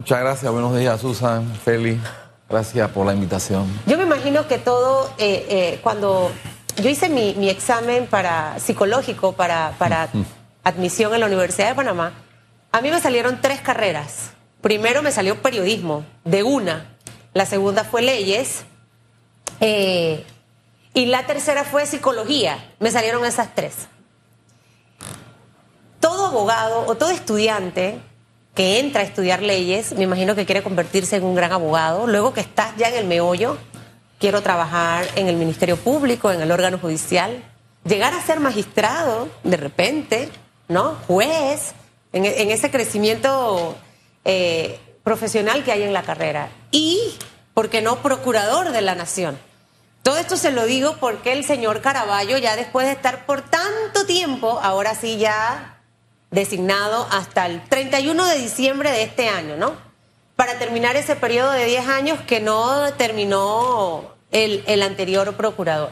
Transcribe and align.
Muchas 0.00 0.20
gracias, 0.20 0.52
buenos 0.52 0.78
días 0.78 1.00
Susan, 1.00 1.52
Feli, 1.56 2.00
gracias 2.48 2.88
por 2.92 3.04
la 3.04 3.14
invitación. 3.14 3.66
Yo 3.84 3.98
me 3.98 4.04
imagino 4.04 4.46
que 4.46 4.56
todo, 4.56 5.12
eh, 5.18 5.44
eh, 5.50 5.80
cuando 5.82 6.30
yo 6.76 6.88
hice 6.88 7.08
mi, 7.08 7.50
examen 7.50 8.06
para 8.06 8.60
psicológico 8.60 9.32
para, 9.32 9.74
para 9.76 10.08
admisión 10.62 11.14
en 11.14 11.20
la 11.20 11.26
Universidad 11.26 11.70
de 11.70 11.74
Panamá, 11.74 12.12
a 12.70 12.80
mí 12.80 12.92
me 12.92 13.00
salieron 13.00 13.40
tres 13.40 13.60
carreras. 13.60 14.30
Primero 14.60 15.02
me 15.02 15.10
salió 15.10 15.42
periodismo, 15.42 16.06
de 16.24 16.44
una. 16.44 16.96
La 17.34 17.44
segunda 17.44 17.82
fue 17.82 18.00
leyes. 18.00 18.66
Eh, 19.58 20.24
y 20.94 21.06
la 21.06 21.26
tercera 21.26 21.64
fue 21.64 21.86
psicología. 21.86 22.72
Me 22.78 22.92
salieron 22.92 23.24
esas 23.24 23.52
tres. 23.52 23.88
Todo 25.98 26.26
abogado 26.26 26.84
o 26.86 26.94
todo 26.94 27.10
estudiante 27.10 28.00
que 28.54 28.80
entra 28.80 29.02
a 29.02 29.04
estudiar 29.04 29.42
leyes, 29.42 29.92
me 29.92 30.04
imagino 30.04 30.34
que 30.34 30.44
quiere 30.44 30.62
convertirse 30.62 31.16
en 31.16 31.24
un 31.24 31.34
gran 31.34 31.52
abogado. 31.52 32.06
Luego 32.06 32.32
que 32.32 32.40
estás 32.40 32.76
ya 32.76 32.88
en 32.88 32.96
el 32.96 33.06
meollo, 33.06 33.56
quiero 34.18 34.42
trabajar 34.42 35.06
en 35.14 35.28
el 35.28 35.36
Ministerio 35.36 35.76
Público, 35.76 36.32
en 36.32 36.40
el 36.40 36.50
órgano 36.50 36.78
judicial, 36.78 37.42
llegar 37.84 38.14
a 38.14 38.22
ser 38.22 38.40
magistrado 38.40 39.28
de 39.44 39.56
repente, 39.56 40.28
¿no? 40.68 40.96
Juez, 41.06 41.72
en, 42.12 42.24
ese 42.24 42.70
crecimiento 42.70 43.76
eh, 44.24 44.78
profesional 45.04 45.64
que 45.64 45.72
hay 45.72 45.82
en 45.82 45.92
la 45.92 46.02
carrera. 46.02 46.50
Y, 46.70 47.16
¿por 47.54 47.70
qué 47.70 47.80
no, 47.80 48.02
procurador 48.02 48.72
de 48.72 48.80
la 48.80 48.94
nación? 48.94 49.38
Todo 50.02 50.16
esto 50.16 50.36
se 50.36 50.52
lo 50.52 50.64
digo 50.64 50.96
porque 51.00 51.32
el 51.32 51.44
señor 51.44 51.80
Caraballo, 51.80 52.38
ya 52.38 52.56
después 52.56 52.86
de 52.86 52.92
estar 52.92 53.26
por 53.26 53.42
tanto 53.42 54.06
tiempo, 54.06 54.58
ahora 54.62 54.94
sí 54.94 55.18
ya 55.18 55.77
designado 56.30 57.06
hasta 57.10 57.46
el 57.46 57.62
31 57.68 58.24
de 58.26 58.38
diciembre 58.38 58.90
de 58.90 59.02
este 59.02 59.28
año, 59.28 59.56
¿no? 59.56 59.72
Para 60.36 60.58
terminar 60.58 60.96
ese 60.96 61.16
periodo 61.16 61.50
de 61.52 61.64
10 61.64 61.88
años 61.88 62.20
que 62.26 62.40
no 62.40 62.92
terminó 62.94 64.14
el, 64.30 64.62
el 64.66 64.82
anterior 64.82 65.34
procurador. 65.36 65.90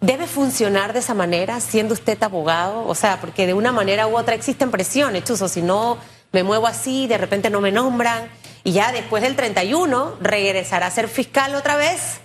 ¿Debe 0.00 0.26
funcionar 0.26 0.92
de 0.92 1.00
esa 1.00 1.14
manera, 1.14 1.60
siendo 1.60 1.94
usted 1.94 2.22
abogado? 2.22 2.86
O 2.86 2.94
sea, 2.94 3.20
porque 3.20 3.46
de 3.46 3.54
una 3.54 3.72
manera 3.72 4.06
u 4.06 4.16
otra 4.16 4.34
existen 4.34 4.70
presiones, 4.70 5.24
Chuzo, 5.24 5.48
si 5.48 5.62
no 5.62 5.98
me 6.32 6.42
muevo 6.42 6.66
así, 6.66 7.06
de 7.06 7.18
repente 7.18 7.50
no 7.50 7.60
me 7.60 7.72
nombran, 7.72 8.28
y 8.62 8.72
ya 8.72 8.92
después 8.92 9.22
del 9.22 9.36
31 9.36 10.16
regresará 10.20 10.86
a 10.86 10.90
ser 10.90 11.08
fiscal 11.08 11.54
otra 11.54 11.76
vez, 11.76 12.20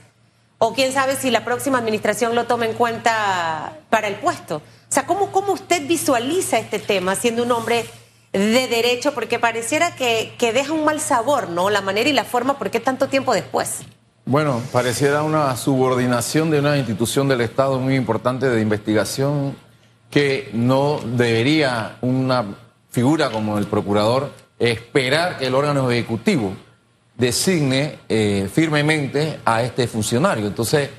o 0.58 0.74
quién 0.74 0.92
sabe 0.92 1.16
si 1.16 1.32
la 1.32 1.46
próxima 1.46 1.78
administración 1.80 2.36
lo 2.36 2.46
toma 2.46 2.66
en 2.66 2.74
cuenta 2.74 3.80
para 3.90 4.08
el 4.08 4.16
puesto. 4.16 4.62
O 4.92 4.94
sea, 4.94 5.06
¿cómo, 5.06 5.32
cómo 5.32 5.54
usted 5.54 5.88
visualiza 5.88 6.60
este 6.60 6.78
tema 6.78 7.16
siendo 7.16 7.44
un 7.44 7.52
hombre 7.54 7.86
de 8.34 8.68
derecho? 8.68 9.14
Porque 9.14 9.40
pareciera 9.40 9.96
que, 9.96 10.34
que 10.38 10.52
deja 10.52 10.74
un 10.74 10.84
mal 10.84 11.00
sabor, 11.00 11.48
¿no? 11.48 11.70
La 11.70 11.80
manera 11.80 12.10
y 12.10 12.14
la 12.14 12.26
forma, 12.26 12.58
¿por 12.58 12.70
qué 12.70 12.82
tanto 12.82 13.08
tiempo 13.08 13.34
después? 13.34 13.84
Bueno, 14.26 14.62
pareciera 14.74 15.24
una 15.24 15.56
subordinación 15.56 16.52
de 16.52 16.60
una 16.60 16.76
institución 16.76 17.30
del 17.30 17.40
Estado 17.40 17.80
muy 17.80 17.96
importante 17.96 18.50
de 18.50 18.60
investigación 18.60 19.56
que 20.10 20.50
no 20.52 21.00
debería 21.06 21.96
una 22.02 22.58
figura 22.90 23.30
como 23.30 23.58
el 23.58 23.68
procurador 23.68 24.34
esperar 24.60 25.38
que 25.38 25.48
el 25.48 25.56
órgano 25.56 25.90
ejecutivo 25.90 26.54
designe 27.18 28.00
eh, 28.10 28.50
firmemente 28.54 29.40
a 29.46 29.64
este 29.64 29.88
funcionario. 29.88 30.48
Entonces, 30.48 30.90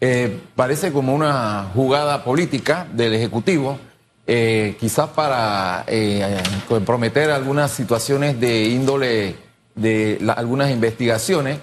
eh, 0.00 0.40
parece 0.54 0.92
como 0.92 1.14
una 1.14 1.70
jugada 1.74 2.24
política 2.24 2.86
del 2.92 3.14
Ejecutivo, 3.14 3.78
eh, 4.26 4.76
quizás 4.78 5.10
para 5.10 5.84
comprometer 6.68 7.30
algunas 7.30 7.70
situaciones 7.70 8.38
de 8.38 8.64
índole 8.64 9.36
de 9.74 10.18
algunas 10.36 10.70
investigaciones 10.70 11.58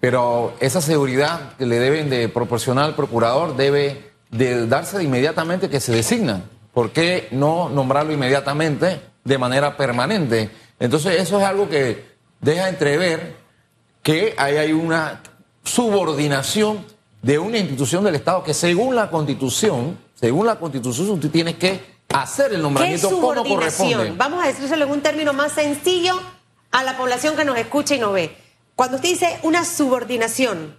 pero 0.00 0.54
esa 0.60 0.80
seguridad 0.80 1.56
que 1.56 1.66
le 1.66 1.78
deben 1.80 2.08
de 2.08 2.28
proporcionar 2.28 2.84
al 2.84 2.94
procurador 2.94 3.56
debe 3.56 4.12
de 4.30 4.66
darse 4.66 5.02
inmediatamente 5.02 5.68
que 5.68 5.80
se 5.80 5.92
designa. 5.92 6.42
¿Por 6.72 6.90
qué 6.90 7.28
no 7.32 7.68
nombrarlo 7.68 8.12
inmediatamente 8.12 9.00
de 9.24 9.38
manera 9.38 9.76
permanente? 9.76 10.50
Entonces 10.78 11.20
eso 11.20 11.38
es 11.38 11.44
algo 11.44 11.68
que 11.68 12.04
deja 12.40 12.68
entrever 12.68 13.34
que 14.02 14.34
hay 14.38 14.72
una 14.72 15.20
subordinación 15.64 16.84
de 17.22 17.38
una 17.38 17.58
institución 17.58 18.04
del 18.04 18.14
Estado 18.14 18.42
que 18.42 18.54
según 18.54 18.94
la 18.94 19.10
Constitución, 19.10 19.98
según 20.14 20.46
la 20.46 20.58
Constitución, 20.58 21.10
usted 21.10 21.30
tiene 21.30 21.56
que 21.56 21.98
hacer 22.08 22.52
el 22.52 22.62
nombramiento 22.62 23.10
como 23.10 23.44
corresponde. 23.44 24.12
Vamos 24.16 24.44
a 24.44 24.48
decírselo 24.48 24.84
en 24.84 24.90
un 24.90 25.00
término 25.00 25.32
más 25.32 25.52
sencillo 25.52 26.14
a 26.70 26.82
la 26.82 26.96
población 26.96 27.36
que 27.36 27.44
nos 27.44 27.58
escucha 27.58 27.94
y 27.94 27.98
nos 27.98 28.12
ve. 28.12 28.36
Cuando 28.74 28.96
usted 28.96 29.08
dice 29.08 29.40
una 29.42 29.64
subordinación, 29.64 30.78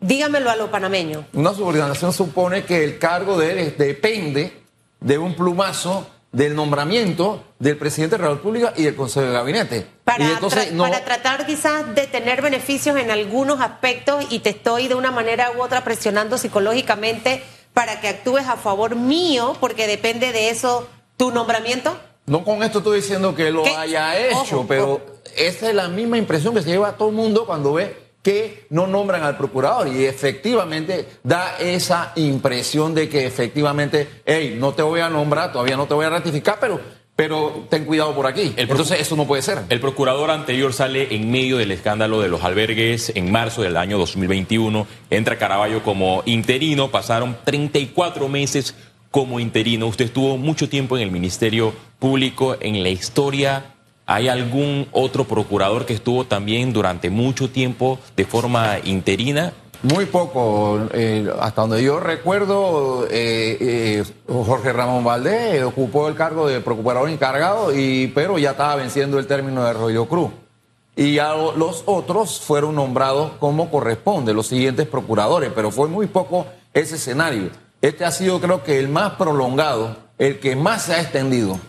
dígamelo 0.00 0.50
a 0.50 0.56
lo 0.56 0.70
panameño. 0.70 1.26
Una 1.32 1.52
subordinación 1.52 2.12
supone 2.12 2.64
que 2.64 2.84
el 2.84 2.98
cargo 2.98 3.36
de 3.36 3.50
él 3.50 3.74
depende 3.76 4.62
de 5.00 5.18
un 5.18 5.34
plumazo 5.34 6.08
del 6.32 6.54
nombramiento 6.54 7.42
del 7.58 7.76
presidente 7.76 8.16
de 8.16 8.22
la 8.22 8.30
República 8.30 8.72
y 8.76 8.84
del 8.84 8.94
Consejo 8.94 9.26
de 9.26 9.32
Gabinete. 9.32 9.86
Para, 10.04 10.38
para 10.76 11.04
tratar 11.04 11.46
quizás 11.46 11.94
de 11.94 12.06
tener 12.06 12.42
beneficios 12.42 12.96
en 12.96 13.10
algunos 13.10 13.60
aspectos 13.60 14.26
y 14.30 14.40
te 14.40 14.50
estoy 14.50 14.88
de 14.88 14.94
una 14.94 15.10
manera 15.10 15.52
u 15.56 15.62
otra 15.62 15.84
presionando 15.84 16.38
psicológicamente 16.38 17.42
para 17.72 18.00
que 18.00 18.08
actúes 18.08 18.46
a 18.46 18.56
favor 18.56 18.96
mío 18.96 19.56
porque 19.60 19.86
depende 19.86 20.32
de 20.32 20.50
eso 20.50 20.88
tu 21.16 21.30
nombramiento. 21.30 21.96
No 22.26 22.44
con 22.44 22.62
esto 22.62 22.78
estoy 22.78 23.00
diciendo 23.00 23.34
que 23.34 23.50
lo 23.50 23.64
haya 23.78 24.18
hecho, 24.18 24.66
pero 24.68 25.00
esa 25.36 25.68
es 25.68 25.74
la 25.74 25.88
misma 25.88 26.18
impresión 26.18 26.54
que 26.54 26.62
se 26.62 26.68
lleva 26.68 26.88
a 26.88 26.96
todo 26.96 27.08
el 27.08 27.14
mundo 27.14 27.46
cuando 27.46 27.72
ve 27.72 28.07
que 28.28 28.66
no 28.68 28.86
nombran 28.86 29.22
al 29.22 29.38
procurador 29.38 29.88
y 29.88 30.04
efectivamente 30.04 31.06
da 31.22 31.56
esa 31.58 32.12
impresión 32.16 32.94
de 32.94 33.08
que 33.08 33.24
efectivamente, 33.24 34.06
hey, 34.26 34.54
no 34.60 34.74
te 34.74 34.82
voy 34.82 35.00
a 35.00 35.08
nombrar, 35.08 35.50
todavía 35.50 35.78
no 35.78 35.86
te 35.86 35.94
voy 35.94 36.04
a 36.04 36.10
ratificar, 36.10 36.58
pero, 36.60 36.78
pero 37.16 37.64
ten 37.70 37.86
cuidado 37.86 38.14
por 38.14 38.26
aquí. 38.26 38.52
Entonces 38.58 39.00
eso 39.00 39.16
no 39.16 39.26
puede 39.26 39.40
ser. 39.40 39.60
El 39.70 39.80
procurador 39.80 40.30
anterior 40.30 40.74
sale 40.74 41.14
en 41.16 41.30
medio 41.30 41.56
del 41.56 41.70
escándalo 41.70 42.20
de 42.20 42.28
los 42.28 42.44
albergues 42.44 43.12
en 43.14 43.32
marzo 43.32 43.62
del 43.62 43.78
año 43.78 43.96
2021, 43.96 44.86
entra 45.08 45.38
Caraballo 45.38 45.82
como 45.82 46.22
interino, 46.26 46.90
pasaron 46.90 47.34
34 47.46 48.28
meses 48.28 48.74
como 49.10 49.40
interino. 49.40 49.86
Usted 49.86 50.04
estuvo 50.04 50.36
mucho 50.36 50.68
tiempo 50.68 50.98
en 50.98 51.04
el 51.04 51.10
Ministerio 51.10 51.72
Público, 51.98 52.58
en 52.60 52.82
la 52.82 52.90
historia. 52.90 53.77
¿Hay 54.10 54.26
algún 54.26 54.88
otro 54.92 55.24
procurador 55.24 55.84
que 55.84 55.92
estuvo 55.92 56.24
también 56.24 56.72
durante 56.72 57.10
mucho 57.10 57.50
tiempo 57.50 57.98
de 58.16 58.24
forma 58.24 58.78
interina? 58.82 59.52
Muy 59.82 60.06
poco. 60.06 60.80
Eh, 60.94 61.30
hasta 61.38 61.60
donde 61.60 61.82
yo 61.82 62.00
recuerdo, 62.00 63.06
eh, 63.10 63.58
eh, 63.60 64.04
Jorge 64.26 64.72
Ramón 64.72 65.04
Valdés 65.04 65.62
ocupó 65.62 66.08
el 66.08 66.14
cargo 66.14 66.48
de 66.48 66.60
procurador 66.62 67.10
encargado, 67.10 67.76
y, 67.76 68.06
pero 68.14 68.38
ya 68.38 68.52
estaba 68.52 68.76
venciendo 68.76 69.18
el 69.18 69.26
término 69.26 69.62
de 69.62 69.68
Arroyo 69.68 70.06
Cruz. 70.06 70.30
Y 70.96 71.12
ya 71.12 71.34
los 71.34 71.82
otros 71.84 72.40
fueron 72.40 72.76
nombrados 72.76 73.32
como 73.38 73.70
corresponde, 73.70 74.32
los 74.32 74.46
siguientes 74.46 74.86
procuradores, 74.86 75.52
pero 75.54 75.70
fue 75.70 75.86
muy 75.86 76.06
poco 76.06 76.46
ese 76.72 76.96
escenario. 76.96 77.50
Este 77.82 78.06
ha 78.06 78.10
sido 78.10 78.40
creo 78.40 78.64
que 78.64 78.78
el 78.78 78.88
más 78.88 79.12
prolongado, 79.16 79.98
el 80.16 80.40
que 80.40 80.56
más 80.56 80.84
se 80.84 80.94
ha 80.94 81.02
extendido. 81.02 81.60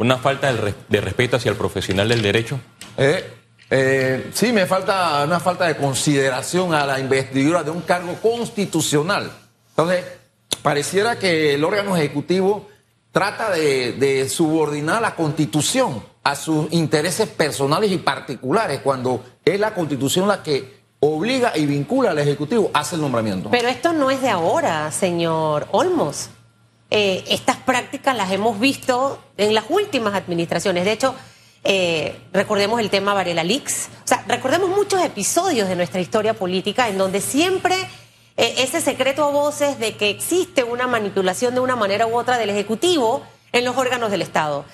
¿Una 0.00 0.16
falta 0.16 0.50
de 0.50 1.00
respeto 1.02 1.36
hacia 1.36 1.50
el 1.50 1.58
profesional 1.58 2.08
del 2.08 2.22
derecho? 2.22 2.58
Eh, 2.96 3.22
eh, 3.68 4.30
sí, 4.32 4.50
me 4.50 4.64
falta 4.64 5.22
una 5.24 5.38
falta 5.40 5.66
de 5.66 5.76
consideración 5.76 6.72
a 6.72 6.86
la 6.86 6.98
investidura 6.98 7.62
de 7.62 7.70
un 7.70 7.82
cargo 7.82 8.14
constitucional. 8.14 9.30
Entonces, 9.68 10.06
pareciera 10.62 11.18
que 11.18 11.52
el 11.52 11.62
órgano 11.64 11.94
ejecutivo 11.98 12.66
trata 13.12 13.50
de, 13.50 13.92
de 13.92 14.26
subordinar 14.30 15.02
la 15.02 15.14
constitución 15.14 16.02
a 16.22 16.34
sus 16.34 16.72
intereses 16.72 17.28
personales 17.28 17.92
y 17.92 17.98
particulares, 17.98 18.80
cuando 18.82 19.22
es 19.44 19.60
la 19.60 19.74
constitución 19.74 20.26
la 20.26 20.42
que 20.42 20.80
obliga 21.00 21.52
y 21.58 21.66
vincula 21.66 22.12
al 22.12 22.18
Ejecutivo, 22.18 22.70
hace 22.72 22.94
el 22.94 23.02
nombramiento. 23.02 23.50
Pero 23.50 23.68
esto 23.68 23.92
no 23.92 24.10
es 24.10 24.22
de 24.22 24.30
ahora, 24.30 24.90
señor 24.92 25.66
Olmos. 25.72 26.30
Eh, 26.90 27.24
estas 27.28 27.56
prácticas 27.56 28.16
las 28.16 28.32
hemos 28.32 28.58
visto 28.58 29.22
en 29.36 29.54
las 29.54 29.64
últimas 29.68 30.14
administraciones. 30.14 30.84
De 30.84 30.92
hecho, 30.92 31.14
eh, 31.62 32.20
recordemos 32.32 32.80
el 32.80 32.90
tema 32.90 33.14
Varela 33.14 33.44
Leaks. 33.44 33.88
O 34.04 34.08
sea, 34.08 34.24
recordemos 34.26 34.68
muchos 34.70 35.02
episodios 35.04 35.68
de 35.68 35.76
nuestra 35.76 36.00
historia 36.00 36.34
política 36.34 36.88
en 36.88 36.98
donde 36.98 37.20
siempre 37.20 37.76
eh, 38.36 38.54
ese 38.58 38.80
secreto 38.80 39.24
a 39.24 39.30
voces 39.30 39.78
de 39.78 39.96
que 39.96 40.10
existe 40.10 40.64
una 40.64 40.88
manipulación 40.88 41.54
de 41.54 41.60
una 41.60 41.76
manera 41.76 42.08
u 42.08 42.18
otra 42.18 42.38
del 42.38 42.50
Ejecutivo 42.50 43.22
en 43.52 43.64
los 43.64 43.76
órganos 43.76 44.10
del 44.12 44.22
Estado, 44.22 44.64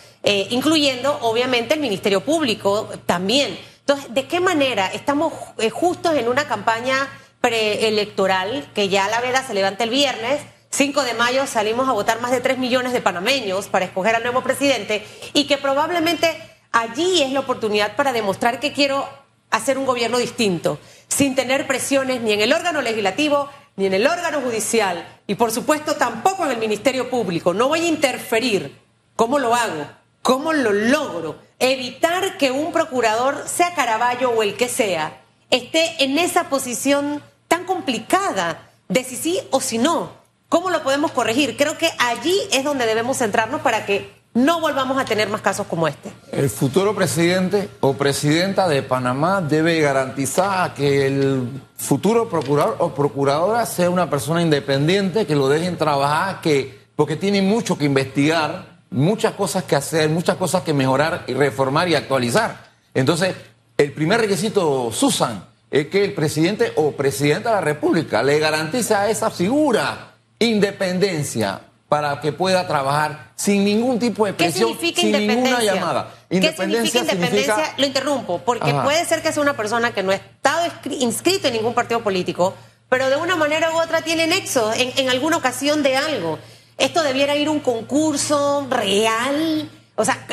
incluyendo 0.51 1.19
obviamente 1.23 1.73
el 1.73 1.81
Ministerio 1.81 2.21
Público 2.21 2.91
también. 3.07 3.59
Entonces, 3.81 4.13
¿de 4.13 4.27
qué 4.27 4.39
manera 4.39 4.87
estamos 4.89 5.33
justos 5.73 6.15
en 6.15 6.29
una 6.29 6.47
campaña 6.47 7.09
preelectoral 7.41 8.69
que 8.75 8.91
ya 8.91 9.09
la 9.09 9.23
veda 9.23 9.47
se 9.47 9.55
levanta 9.55 9.85
el 9.85 9.89
viernes? 9.89 10.43
5 10.77 11.05
de 11.05 11.15
mayo 11.15 11.47
salimos 11.47 11.89
a 11.89 11.93
votar 11.93 12.21
más 12.21 12.33
de 12.33 12.43
3 12.43 12.59
millones 12.59 12.93
de 12.93 13.01
panameños 13.01 13.67
para 13.67 13.87
escoger 13.87 14.15
al 14.15 14.23
nuevo 14.23 14.43
presidente 14.43 15.07
y 15.33 15.47
que 15.47 15.57
probablemente 15.57 16.37
allí 16.71 17.23
es 17.23 17.33
la 17.33 17.41
oportunidad 17.41 17.97
para 17.97 18.13
demostrar 18.13 18.61
que 18.61 18.75
quiero 18.75 19.09
hacer 19.51 19.79
un 19.79 19.87
gobierno 19.87 20.19
distinto, 20.19 20.79
sin 21.09 21.35
tener 21.35 21.67
presiones 21.67 22.21
ni 22.21 22.35
en 22.35 22.43
el 22.43 22.53
órgano 22.53 22.83
legislativo 22.83 23.49
ni 23.77 23.87
en 23.87 23.95
el 23.95 24.07
órgano 24.07 24.43
judicial 24.43 25.09
y 25.27 25.37
por 25.37 25.51
supuesto 25.51 25.95
tampoco 25.95 26.45
en 26.45 26.51
el 26.51 26.59
Ministerio 26.59 27.09
Público. 27.09 27.55
No 27.55 27.69
voy 27.69 27.81
a 27.81 27.89
interferir. 27.89 28.79
¿Cómo 29.17 29.39
lo 29.39 29.55
hago? 29.55 29.87
¿Cómo 30.21 30.53
lo 30.53 30.75
logro? 30.75 31.39
Evitar 31.59 32.37
que 32.37 32.51
un 32.51 32.71
procurador, 32.71 33.45
sea 33.49 33.75
Caraballo 33.75 34.29
o 34.29 34.43
el 34.43 34.59
que 34.59 34.69
sea, 34.69 35.23
esté 35.49 36.05
en 36.05 36.19
esa 36.19 36.51
posición 36.51 37.23
tan 37.49 37.65
complicada 37.65 38.69
de 38.91 39.05
si 39.05 39.17
sí 39.17 39.41
o 39.51 39.63
si 39.63 39.79
no. 39.79 40.26
¿Cómo 40.49 40.71
lo 40.71 40.83
podemos 40.83 41.11
corregir? 41.11 41.57
Creo 41.57 41.77
que 41.77 41.91
allí 41.99 42.39
es 42.53 42.63
donde 42.63 42.87
debemos 42.87 43.19
centrarnos 43.19 43.63
para 43.63 43.85
que 43.85 44.15
no 44.33 44.61
volvamos 44.61 44.97
a 44.99 45.05
tener 45.05 45.29
más 45.29 45.41
casos 45.41 45.67
como 45.67 45.89
este. 45.89 46.13
El 46.31 46.51
futuro 46.51 46.95
presidente 46.95 47.69
o 47.81 47.95
presidenta 47.95 48.69
de 48.69 48.83
Panamá 48.83 49.41
debe 49.41 49.81
garantizar 49.81 50.75
que 50.75 51.07
el 51.07 51.49
futuro 51.77 52.29
procurador 52.29 52.77
o 52.79 52.95
procuradora 52.95 53.67
sea 53.67 53.91
una 53.91 54.09
persona 54.09 54.41
independiente, 54.41 55.27
que 55.27 55.35
lo 55.35 55.49
dejen 55.49 55.77
trabajar, 55.77 56.41
que 56.43 56.87
porque 56.95 57.17
tiene 57.17 57.43
mucho 57.43 57.77
que 57.77 57.87
investigar, 57.87 58.79
muchas 58.91 59.33
cosas 59.33 59.65
que 59.65 59.75
hacer, 59.75 60.11
muchas 60.11 60.37
cosas 60.37 60.63
que 60.63 60.73
mejorar 60.73 61.25
y 61.27 61.35
reformar 61.35 61.89
y 61.89 61.95
actualizar. 61.95 62.71
Entonces, 62.95 63.35
el 63.77 63.93
primer 63.93 64.21
requisito, 64.21 64.93
Susan, 64.93 65.45
es 65.71 65.89
que 65.89 66.05
el 66.05 66.15
presidente 66.15 66.73
o 66.77 66.93
presidenta 66.93 67.49
de 67.49 67.55
la 67.57 67.61
República 67.63 68.23
le 68.23 68.39
garantice 68.39 68.95
a 68.95 69.11
esa 69.11 69.31
figura 69.31 70.16
independencia 70.39 71.61
para 71.89 72.21
que 72.21 72.33
pueda 72.33 72.67
trabajar 72.67 73.31
sin 73.37 73.65
ningún 73.65 73.99
tipo 73.99 74.27
de 74.27 74.33
presión, 74.33 74.77
sin 74.79 75.13
ninguna 75.13 75.63
llamada. 75.63 76.13
¿Qué 76.29 76.53
significa 76.53 77.01
independencia? 77.01 77.75
Lo 77.77 77.87
interrumpo, 77.87 78.41
porque 78.45 78.75
puede 78.75 79.05
ser 79.05 79.23
que 79.23 79.33
sea 79.33 79.43
una 79.43 79.57
persona 79.57 79.93
que 79.93 80.03
no 80.03 80.11
ha 80.11 80.17
estado 80.17 80.67
inscrito 80.91 81.49
en 81.49 81.55
ningún 81.55 81.75
partido 81.75 82.03
político, 82.03 82.55
pero 82.89 83.09
de 83.09 83.17
una 83.17 83.37
manera 83.37 83.71
u 83.73 83.79
otra 83.79 84.03
tiene 84.03 84.27
nexo 84.27 84.73
en, 84.73 84.93
en 84.97 85.11
alguna 85.11 85.37
ocasión 85.37 85.83
de 85.83 85.97
algo. 85.97 86.39
Esto 86.77 87.03
debiera 87.03 87.37
ir 87.37 87.49
a 87.49 87.53
un 87.53 87.61
concurso 87.61 88.67
real. 88.69 89.71
O 89.95 90.05
sea, 90.05 90.27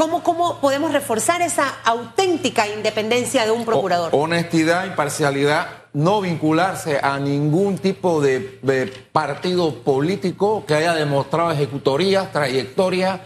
¿Cómo, 0.00 0.22
¿Cómo 0.22 0.60
podemos 0.62 0.94
reforzar 0.94 1.42
esa 1.42 1.68
auténtica 1.84 2.66
independencia 2.66 3.44
de 3.44 3.50
un 3.50 3.66
procurador? 3.66 4.08
honestidad, 4.14 4.86
imparcialidad, 4.86 5.79
no 5.92 6.20
vincularse 6.20 6.98
a 7.02 7.18
ningún 7.18 7.78
tipo 7.78 8.20
de, 8.20 8.60
partido 9.12 9.74
político 9.82 10.64
que 10.66 10.74
haya 10.74 10.94
demostrado 10.94 11.50
ejecutorías, 11.50 12.32
trayectorias, 12.32 13.20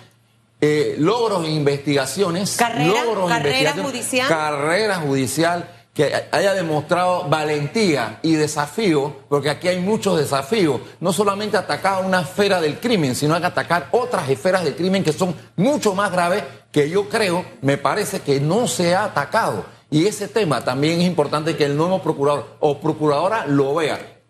eh, 0.60 0.96
logros 0.98 1.44
e 1.44 1.50
investigaciones. 1.50 2.56
Carrera, 2.56 3.04
logros 3.04 3.28
carrera 3.28 3.72
judicial. 3.72 4.28
Carrera 4.28 4.96
judicial 4.96 5.68
que 5.94 6.12
haya 6.32 6.54
demostrado 6.54 7.28
valentía 7.28 8.18
y 8.22 8.32
desafío, 8.32 9.14
porque 9.28 9.48
aquí 9.48 9.68
hay 9.68 9.78
muchos 9.78 10.18
desafíos, 10.18 10.80
no 10.98 11.12
solamente 11.12 11.56
atacar 11.56 12.04
una 12.04 12.22
esfera 12.22 12.60
del 12.60 12.80
crimen, 12.80 13.14
sino 13.14 13.36
atacar 13.36 13.88
otras 13.92 14.28
esferas 14.28 14.64
del 14.64 14.74
crimen 14.74 15.04
que 15.04 15.12
son 15.12 15.36
mucho 15.54 15.94
más 15.94 16.10
graves, 16.10 16.42
que 16.72 16.90
yo 16.90 17.08
creo, 17.08 17.44
me 17.62 17.78
parece 17.78 18.20
que 18.20 18.40
no 18.40 18.66
se 18.66 18.96
ha 18.96 19.04
atacado. 19.04 19.64
Y 19.90 20.06
ese 20.06 20.28
tema 20.28 20.64
también 20.64 21.00
es 21.00 21.06
importante 21.06 21.56
que 21.56 21.64
el 21.64 21.76
nuevo 21.76 22.02
procurador 22.02 22.56
o 22.60 22.80
procuradora 22.80 23.46
lo 23.46 23.74
vea. 23.74 24.22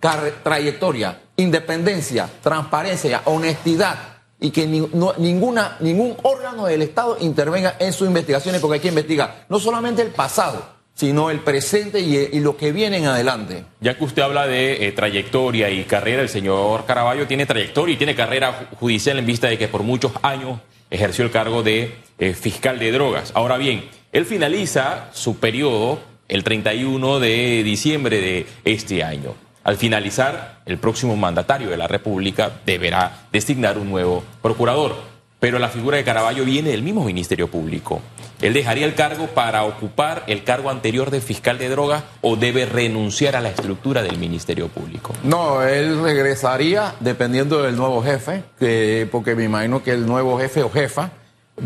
trayectoria, 0.43 1.21
independencia, 1.37 2.29
transparencia, 2.43 3.23
honestidad, 3.25 4.15
y 4.41 4.51
que 4.51 4.67
ninguna, 4.67 5.77
ningún 5.81 6.17
órgano 6.23 6.67
del 6.67 6.83
Estado 6.83 7.17
intervenga 7.21 7.77
en 7.79 7.95
sus 7.95 8.07
investigaciones, 8.07 8.61
porque 8.61 8.75
hay 8.75 8.81
que 8.81 8.89
investigar 8.89 9.47
no 9.49 9.59
solamente 9.59 10.03
el 10.03 10.09
pasado, 10.09 10.75
sino 10.95 11.31
el 11.31 11.41
presente 11.41 12.01
y, 12.01 12.39
lo 12.41 12.57
que 12.57 12.71
viene 12.71 12.99
en 12.99 13.07
adelante. 13.07 13.65
Ya 13.81 13.97
que 13.97 14.05
usted 14.05 14.23
habla 14.23 14.47
de 14.47 14.87
eh, 14.87 14.93
trayectoria 14.93 15.71
y 15.71 15.85
carrera, 15.85 16.23
el 16.23 16.29
señor 16.29 16.85
Caraballo 16.85 17.27
tiene 17.27 17.47
trayectoria 17.47 17.95
y 17.95 17.97
tiene 17.97 18.15
carrera 18.15 18.69
judicial 18.79 19.19
en 19.19 19.27
vista 19.27 19.49
de 19.49 19.59
que 19.59 19.67
por 19.67 19.83
muchos 19.83 20.13
años 20.23 20.61
ejerció 20.91 21.25
el 21.25 21.31
cargo 21.31 21.63
de 21.63 21.95
eh, 22.19 22.35
fiscal 22.35 22.79
de 22.79 22.93
drogas. 22.93 23.33
Ahora 23.35 23.57
bien, 23.57 23.89
él 24.15 24.27
finaliza 24.27 25.09
su 25.13 25.39
periodo 25.39 25.99
el 26.29 26.45
31 26.45 27.19
de 27.19 27.65
diciembre 27.65 28.21
de 28.21 28.47
este 28.65 29.03
año. 29.03 29.35
Al 29.65 29.77
finalizar, 29.77 30.61
el 30.67 30.79
próximo 30.79 31.17
mandatario 31.17 31.69
de 31.69 31.77
la 31.77 31.89
República 31.89 32.53
deberá 32.65 33.27
designar 33.33 33.77
un 33.77 33.91
nuevo 33.91 34.23
procurador. 34.41 34.95
Pero 35.41 35.59
la 35.59 35.69
figura 35.69 35.97
de 35.97 36.05
Caraballo 36.05 36.45
viene 36.45 36.71
del 36.71 36.85
mismo 36.85 37.05
Ministerio 37.05 37.49
Público. 37.49 38.03
¿Él 38.41 38.53
dejaría 38.53 38.87
el 38.87 38.95
cargo 38.95 39.27
para 39.27 39.65
ocupar 39.65 40.23
el 40.29 40.45
cargo 40.45 40.71
anterior 40.71 41.11
de 41.11 41.21
fiscal 41.21 41.59
de 41.59 41.69
drogas 41.69 42.05
o 42.21 42.37
debe 42.37 42.67
renunciar 42.67 43.35
a 43.35 43.41
la 43.41 43.49
estructura 43.49 44.05
del 44.05 44.19
Ministerio 44.19 44.69
Público? 44.69 45.13
No, 45.25 45.61
él 45.65 46.01
regresaría 46.01 46.95
dependiendo 47.01 47.65
del 47.65 47.75
nuevo 47.75 48.01
jefe, 48.01 48.45
que, 48.61 49.09
porque 49.11 49.35
me 49.35 49.43
imagino 49.43 49.83
que 49.83 49.91
el 49.91 50.07
nuevo 50.07 50.39
jefe 50.39 50.63
o 50.63 50.71
jefa 50.71 51.11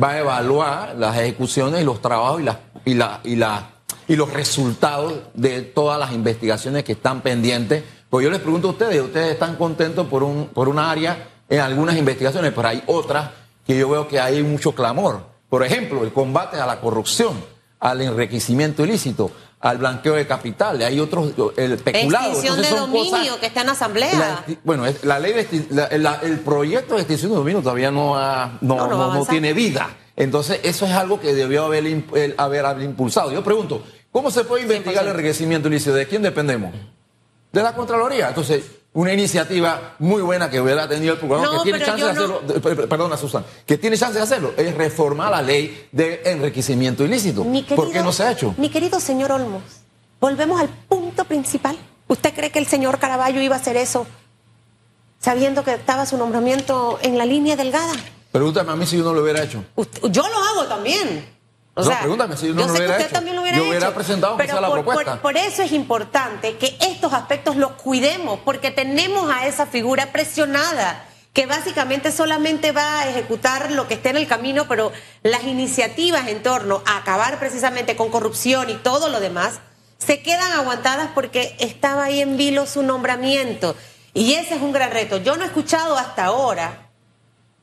va 0.00 0.11
a 0.11 0.19
evaluar 0.19 0.96
las 0.96 1.17
ejecuciones 1.19 1.81
y 1.81 1.85
los 1.85 2.00
trabajos 2.00 2.40
y, 2.40 2.44
las, 2.44 2.56
y, 2.85 2.94
la, 2.94 3.20
y, 3.25 3.37
la, 3.37 3.70
y 4.06 4.17
los 4.17 4.32
resultados 4.32 5.14
de 5.35 5.62
todas 5.62 5.99
las 5.99 6.12
investigaciones 6.12 6.85
que 6.85 6.93
están 6.93 7.20
pendientes. 7.20 7.85
Pues 8.11 8.25
yo 8.25 8.31
les 8.31 8.40
pregunto 8.40 8.69
a 8.69 8.70
ustedes, 8.73 9.00
ustedes 9.02 9.32
están 9.32 9.56
contentos 9.56 10.06
por, 10.06 10.23
un, 10.23 10.49
por 10.49 10.69
una 10.69 10.90
área 10.90 11.29
en 11.49 11.61
algunas 11.61 11.96
investigaciones, 11.96 12.52
pero 12.55 12.69
hay 12.69 12.82
otras 12.87 13.31
que 13.67 13.79
yo 13.79 13.88
veo 13.88 14.08
que 14.08 14.20
hay 14.20 14.43
mucho 14.43 14.73
clamor. 14.73 15.20
Por 15.49 15.64
ejemplo, 15.64 16.02
el 16.05 16.12
combate 16.12 16.58
a 16.58 16.67
la 16.67 16.81
corrupción, 16.81 17.43
al 17.81 18.00
enriquecimiento 18.00 18.85
ilícito, 18.85 19.31
al 19.60 19.78
blanqueo 19.78 20.14
de 20.14 20.26
capital, 20.26 20.81
hay 20.82 21.00
otros, 21.00 21.32
el 21.56 21.78
peculado. 21.78 22.31
Extinción 22.31 22.62
de 22.62 22.70
dominio 22.70 23.40
que 23.40 23.46
está 23.46 23.62
en 23.62 23.70
asamblea. 23.70 24.44
bueno, 24.62 24.84
la 25.02 25.19
ley 25.19 25.34
el 26.22 26.40
proyecto 26.40 26.94
de 26.94 27.00
extinción 27.00 27.32
de 27.32 27.38
dominio 27.38 27.60
todavía 27.60 27.90
no, 27.90 28.16
no, 28.60 29.26
tiene 29.26 29.52
vida. 29.52 29.88
Entonces, 30.14 30.60
eso 30.62 30.87
es 30.87 30.93
algo 30.93 31.20
que 31.20 31.34
debió 31.34 31.64
haber, 31.64 32.05
haber, 32.37 32.82
impulsado. 32.82 33.32
Yo 33.32 33.43
pregunto, 33.43 33.84
¿cómo 34.10 34.31
se 34.31 34.44
puede 34.44 34.62
investigar 34.62 35.05
el 35.05 35.10
enriquecimiento 35.10 35.69
ilícito? 35.69 35.94
¿De 35.94 36.06
quién 36.06 36.22
dependemos? 36.22 36.72
De 37.52 37.62
la 37.62 37.75
Contraloría. 37.75 38.28
Entonces, 38.28 38.64
una 38.98 39.12
iniciativa 39.12 39.94
muy 40.00 40.22
buena 40.22 40.50
que 40.50 40.60
hubiera 40.60 40.88
tenido 40.88 41.12
el 41.12 41.20
procurador, 41.20 41.58
que 41.58 41.70
tiene 41.70 41.84
chance 41.84 42.04
de 42.04 42.10
hacerlo, 42.10 42.40
perdona 42.88 43.16
Susan, 43.16 43.44
que 43.64 43.78
tiene 43.78 43.96
chance 43.96 44.18
de 44.18 44.24
hacerlo, 44.24 44.54
es 44.56 44.74
reformar 44.74 45.30
la 45.30 45.40
ley 45.40 45.86
de 45.92 46.20
enriquecimiento 46.24 47.04
ilícito. 47.04 47.46
¿Por 47.76 47.92
qué 47.92 48.00
no 48.02 48.12
se 48.12 48.24
ha 48.24 48.32
hecho? 48.32 48.56
Mi 48.58 48.70
querido 48.70 48.98
señor 48.98 49.30
Olmos, 49.30 49.62
volvemos 50.20 50.61
al 50.61 50.68
punto 50.68 51.25
principal. 51.26 51.78
¿Usted 52.08 52.34
cree 52.34 52.50
que 52.50 52.58
el 52.58 52.66
señor 52.66 52.99
Caraballo 52.99 53.40
iba 53.40 53.54
a 53.54 53.61
hacer 53.61 53.76
eso 53.76 54.04
sabiendo 55.20 55.62
que 55.62 55.75
estaba 55.75 56.04
su 56.04 56.16
nombramiento 56.16 56.99
en 57.00 57.18
la 57.18 57.25
línea 57.25 57.54
delgada? 57.54 57.92
Pregúntame 58.32 58.73
a 58.73 58.75
mí 58.75 58.84
si 58.84 58.99
yo 58.99 59.04
no 59.04 59.14
lo 59.14 59.23
hubiera 59.23 59.44
hecho. 59.44 59.62
yo 60.11 60.23
lo 60.26 60.38
hago 60.42 60.64
también. 60.66 61.38
O 61.78 61.85
sea, 61.85 62.00
pregúntame 62.00 62.37
si 62.37 62.49
no 62.49 62.66
yo 62.66 62.75
sé 62.75 62.85
que 62.85 62.90
usted 62.90 63.12
también 63.12 63.37
lo 63.37 63.42
hubiera 63.42 63.58
yo 63.58 63.68
hubiera 63.68 63.94
presentado 63.94 64.37
pero 64.37 64.61
la 64.61 64.73
propuesta. 64.73 65.23
Por, 65.23 65.37
eso 65.37 65.62
es 65.62 65.70
importante 65.70 66.56
que 66.56 66.76
estos 66.80 67.12
aspectos 67.12 67.54
los 67.54 67.73
cuidemos, 67.73 68.40
porque 68.44 68.73
tenemos 68.73 69.30
a 69.30 69.47
esa 69.47 69.64
figura 69.66 70.11
presionada 70.11 71.04
que 71.32 71.47
básicamente 71.47 72.11
solamente 72.11 72.73
va 72.73 73.00
a 73.00 73.08
ejecutar 73.08 73.70
lo 73.70 73.87
que 73.87 73.94
esté 73.94 74.11
en 74.11 74.16
el 74.16 74.26
camino, 74.26 74.66
pero 74.66 74.90
las 75.23 75.44
iniciativas 75.44 76.26
en 76.26 76.42
torno 76.42 76.82
a 76.85 76.97
acabar 76.97 77.38
precisamente 77.38 77.94
con 77.94 78.11
corrupción 78.11 78.70
y 78.70 78.75
todo 78.75 79.08
lo 79.08 79.20
demás 79.20 79.61
se 79.99 80.20
quedan 80.20 80.50
aguantadas 80.50 81.11
porque 81.14 81.54
estaba 81.61 82.06
ahí 82.06 82.20
en 82.20 82.37
vilo 82.37 82.66
su 82.66 82.82
nombramiento. 82.82 83.76
Y 84.14 84.32
ese 84.32 84.56
es 84.56 84.62
un 84.62 84.73
gran 84.73 84.90
reto. 84.90 85.18
Yo 85.18 85.37
no 85.37 85.44
he 85.44 85.47
escuchado 85.47 85.97
hasta 85.97 86.25
ahora 86.25 86.88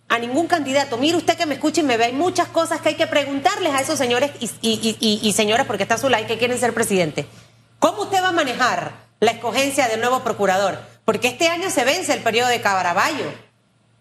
a 0.08 0.20
ningún 0.20 0.48
candidato. 0.48 0.98
Mire 0.98 1.18
usted 1.18 1.38
que 1.38 1.46
me 1.46 1.56
escuche 1.56 1.82
y 1.82 1.84
me 1.84 1.98
ve, 1.98 2.06
hay 2.06 2.14
muchas 2.14 2.48
cosas 2.48 2.82
que 2.82 2.90
hay 2.90 2.96
que 2.96 3.08
preguntarles 3.08 3.74
a 3.74 3.82
esos 3.82 3.98
señores 3.98 4.32
y, 4.62 5.34
señoras, 5.34 5.68
porque 5.68 5.84
está 5.84 5.98
su 5.98 6.10
like, 6.10 6.28
que 6.28 6.38
quieren 6.38 6.60
ser 6.60 6.74
presidente. 6.74 7.28
¿Cómo 7.80 8.04
usted 8.04 8.22
va 8.22 8.30
a 8.30 8.34
manejar 8.34 8.94
la 9.20 9.32
escogencia 9.32 9.88
del 9.88 10.02
nuevo 10.02 10.24
procurador? 10.24 10.80
Porque 11.04 11.28
este 11.28 11.50
año 11.50 11.70
se 11.70 11.84
vence 11.84 12.14
el 12.14 12.22
periodo 12.22 12.50
de 12.50 12.62
Caraballo. 12.62 13.46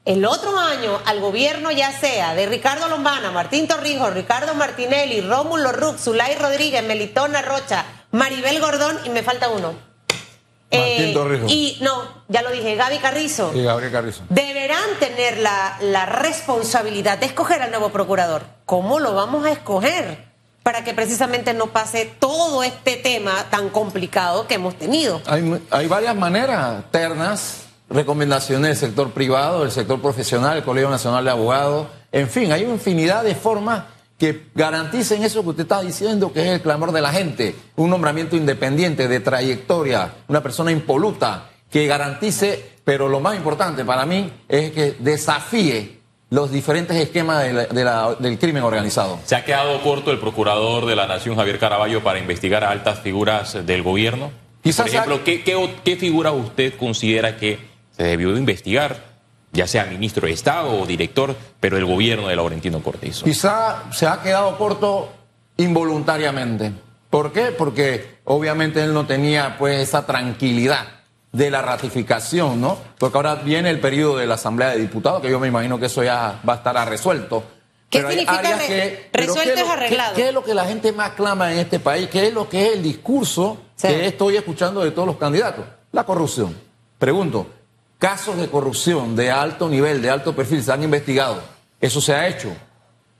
El 0.05 0.27
otro 0.27 0.59
año, 0.59 1.01
al 1.07 1.21
gobierno 1.21 1.71
ya 1.71 1.91
sea 1.91 2.35
de 2.35 2.45
Ricardo 2.45 2.89
Lombana, 2.89 3.31
Martín 3.31 3.67
Torrijos, 3.67 4.13
Ricardo 4.13 4.55
Martinelli, 4.55 5.23
Rómulo 5.23 5.73
Rux, 5.73 6.03
Zulay 6.03 6.37
Rodríguez, 6.37 6.85
Melitona 6.85 7.41
Rocha, 7.41 7.87
Maribel 8.11 8.61
Gordón 8.61 8.99
y 9.07 9.09
me 9.09 9.23
falta 9.23 9.49
uno. 9.49 9.94
Eh, 10.75 11.15
y 11.49 11.79
no, 11.81 12.03
ya 12.29 12.43
lo 12.43 12.51
dije, 12.51 12.75
Gaby 12.77 12.99
Carrizo. 12.99 13.53
Y 13.55 13.63
Gabriel 13.63 13.93
Carrizo. 13.93 14.23
Deberán 14.29 14.99
tener 14.99 15.39
la, 15.39 15.77
la 15.81 16.07
responsabilidad 16.07 17.19
de 17.19 17.27
escoger 17.27 17.63
al 17.63 17.71
nuevo 17.71 17.91
procurador. 17.91 18.43
¿Cómo 18.67 18.99
lo 18.99 19.15
vamos 19.15 19.47
a 19.47 19.53
escoger? 19.53 20.33
Para 20.63 20.83
que 20.83 20.95
precisamente 20.95 21.53
no 21.53 21.67
pase 21.67 22.11
todo 22.19 22.63
este 22.63 22.97
tema 22.97 23.47
tan 23.51 23.69
complicado 23.69 24.47
que 24.47 24.55
hemos 24.55 24.77
tenido. 24.77 25.21
Hay, 25.27 25.63
hay 25.71 25.87
varias 25.87 26.17
maneras, 26.17 26.85
ternas, 26.91 27.65
recomendaciones 27.91 28.69
del 28.81 28.89
sector 28.89 29.11
privado, 29.13 29.61
del 29.63 29.71
sector 29.71 30.01
profesional, 30.01 30.57
el 30.57 30.65
Colegio 30.65 30.89
Nacional 30.89 31.25
de 31.25 31.31
Abogados, 31.31 31.87
en 32.15 32.29
fin, 32.31 32.53
hay 32.53 32.63
una 32.65 32.75
infinidad 32.75 33.25
de 33.25 33.35
formas 33.35 33.85
que 34.19 34.47
garanticen 34.55 35.23
eso 35.25 35.43
que 35.43 35.51
usted 35.51 35.63
está 35.65 35.81
diciendo, 35.83 36.33
que 36.33 36.41
es 36.43 36.49
el 36.49 36.61
clamor 36.61 36.93
de 36.93 37.01
la 37.01 37.13
gente, 37.13 37.55
un 37.77 37.91
nombramiento 37.91 38.37
independiente, 38.37 39.09
de 39.09 39.21
trayectoria, 39.21 40.15
una 40.29 40.43
persona 40.43 40.71
impoluta, 40.71 41.51
que 41.71 41.87
garantice, 41.87 42.71
pero 42.85 43.09
lo 43.09 43.19
más 43.21 43.37
importante 43.37 43.85
para 43.85 44.07
mí 44.07 44.31
es 44.49 44.71
que 44.71 44.95
desafíe 45.01 45.99
los 46.31 46.51
diferentes 46.51 46.97
esquemas 46.97 47.43
de 47.43 47.53
la- 47.53 47.67
de 47.67 47.85
la- 47.85 48.15
del 48.19 48.39
crimen 48.39 48.63
organizado. 48.63 49.19
¿Se 49.25 49.35
ha 49.37 49.45
quedado 49.45 49.81
corto 49.83 50.11
el 50.11 50.19
procurador 50.19 50.87
de 50.87 50.97
la 50.97 51.07
Nación, 51.07 51.37
Javier 51.37 51.59
Caraballo, 51.59 52.03
para 52.03 52.19
investigar 52.19 52.65
a 52.65 52.71
altas 52.71 53.01
figuras 53.01 53.67
del 53.67 53.83
gobierno? 53.83 54.31
Quizás 54.63 54.87
Por 54.87 54.95
ejemplo, 54.95 55.25
¿qué, 55.25 55.43
qué, 55.43 55.75
qué 55.85 55.97
figura 55.97 56.33
usted 56.33 56.75
considera 56.77 57.37
que 57.37 57.59
se 57.97 58.03
debió 58.05 58.33
de 58.33 58.39
investigar, 58.39 59.14
ya 59.55 59.67
sea 59.67 59.87
ministro 59.87 60.27
de 60.27 60.33
Estado 60.35 60.79
o 60.79 60.85
director, 60.85 61.35
pero 61.61 61.77
del 61.77 61.87
gobierno 61.87 62.29
de 62.29 62.37
Laurentino 62.37 62.83
Cortizo? 62.83 63.25
Quizá 63.25 63.85
se 63.93 64.07
ha 64.07 64.21
quedado 64.21 64.59
corto 64.59 65.11
involuntariamente. 65.57 66.73
¿Por 67.11 67.33
qué? 67.33 67.47
Porque 67.57 68.19
obviamente 68.25 68.83
él 68.83 68.93
no 68.93 69.07
tenía 69.07 69.57
pues 69.59 69.81
esa 69.81 70.05
tranquilidad 70.07 70.87
de 71.33 71.51
la 71.51 71.63
ratificación, 71.63 72.61
¿no? 72.61 72.79
Porque 72.99 73.17
ahora 73.19 73.37
viene 73.37 73.71
el 73.71 73.81
periodo 73.81 74.17
de 74.19 74.27
la 74.27 74.35
Asamblea 74.35 74.71
de 74.71 74.79
Diputados, 74.81 75.21
que 75.21 75.31
yo 75.31 75.41
me 75.41 75.49
imagino 75.49 75.79
que 75.79 75.87
eso 75.87 76.03
ya 76.05 76.41
va 76.49 76.55
a 76.55 76.57
estar 76.57 76.89
resuelto. 76.89 77.43
¿Qué 77.91 77.99
Pero 77.99 78.11
significa 78.11 78.41
re- 78.43 79.11
resuelto 79.13 79.55
¿qué 79.55 79.61
es 79.63 79.69
arreglado? 79.69 80.15
¿qué, 80.15 80.23
qué 80.23 80.29
es 80.29 80.35
lo 80.35 80.45
que 80.45 80.55
la 80.55 80.65
gente 80.65 80.93
más 80.93 81.11
clama 81.11 81.53
en 81.53 81.59
este 81.61 81.79
país? 81.81 82.09
¿Qué 82.09 82.29
es 82.29 82.35
lo 82.35 82.49
que 82.49 82.69
es 82.69 82.75
el 82.77 82.83
discurso 82.83 83.59
Sí. 83.77 83.89
que 83.89 84.07
estoy 84.07 84.37
escuchando 84.37 84.83
de 84.85 84.91
todos 84.93 85.07
los 85.07 85.17
candidatos? 85.17 85.65
La 85.93 86.05
corrupción. 86.05 86.57
Pregunto, 86.99 87.47
casos 87.99 88.37
de 88.37 88.49
corrupción 88.49 89.17
de 89.17 89.31
alto 89.31 89.69
nivel, 89.69 90.03
de 90.03 90.11
alto 90.11 90.35
perfil, 90.35 90.63
se 90.63 90.73
han 90.73 90.83
investigado. 90.83 91.43
¿Eso 91.81 92.01
se 92.01 92.15
ha 92.15 92.29
hecho? 92.29 92.53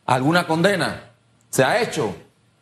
¿Alguna 0.07 0.47
condena? 0.47 1.13
¿Se 1.51 1.65
ha 1.65 1.81
hecho? 1.81 2.15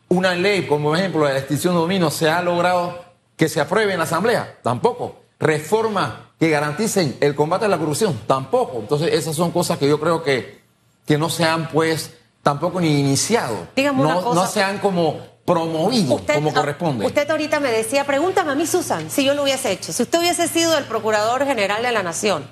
Una 0.09 0.35
ley, 0.35 0.67
como 0.67 0.89
por 0.89 0.99
ejemplo 0.99 1.23
la 1.23 1.37
extinción 1.37 1.73
de 1.73 1.81
dominio, 1.81 2.11
¿se 2.11 2.29
ha 2.29 2.41
logrado 2.41 3.03
que 3.35 3.49
se 3.49 3.59
apruebe 3.59 3.93
en 3.93 3.97
la 3.99 4.05
Asamblea? 4.05 4.59
Tampoco. 4.61 5.21
Reformas 5.39 6.13
que 6.39 6.49
garanticen 6.49 7.17
el 7.19 7.35
combate 7.35 7.65
a 7.65 7.67
la 7.67 7.77
corrupción? 7.77 8.21
Tampoco. 8.27 8.79
Entonces, 8.79 9.13
esas 9.13 9.35
son 9.35 9.51
cosas 9.51 9.77
que 9.77 9.87
yo 9.87 9.99
creo 9.99 10.23
que, 10.23 10.61
que 11.05 11.17
no 11.17 11.29
se 11.29 11.43
han, 11.45 11.69
pues, 11.69 12.13
tampoco 12.41 12.79
ni 12.79 12.99
iniciado. 12.99 13.67
Dígame 13.75 14.01
una 14.01 14.15
no, 14.15 14.21
cosa. 14.21 14.41
no 14.41 14.47
se 14.47 14.61
han 14.61 14.79
como 14.79 15.32
promovido 15.45 16.21
como 16.25 16.49
ah, 16.49 16.53
corresponde. 16.53 17.05
usted 17.05 17.29
ahorita 17.29 17.59
me 17.59 17.71
decía, 17.71 18.05
pregúntame 18.05 18.51
a 18.51 18.55
mí, 18.55 18.65
Susan, 18.65 19.09
si 19.09 19.23
yo 19.23 19.33
lo 19.33 19.43
hubiese 19.43 19.71
hecho. 19.71 19.91
Si 19.91 20.03
usted 20.03 20.19
hubiese 20.19 20.47
sido 20.47 20.77
el 20.77 20.85
Procurador 20.85 21.45
General 21.45 21.81
de 21.81 21.91
la 21.91 22.03
Nación, 22.03 22.47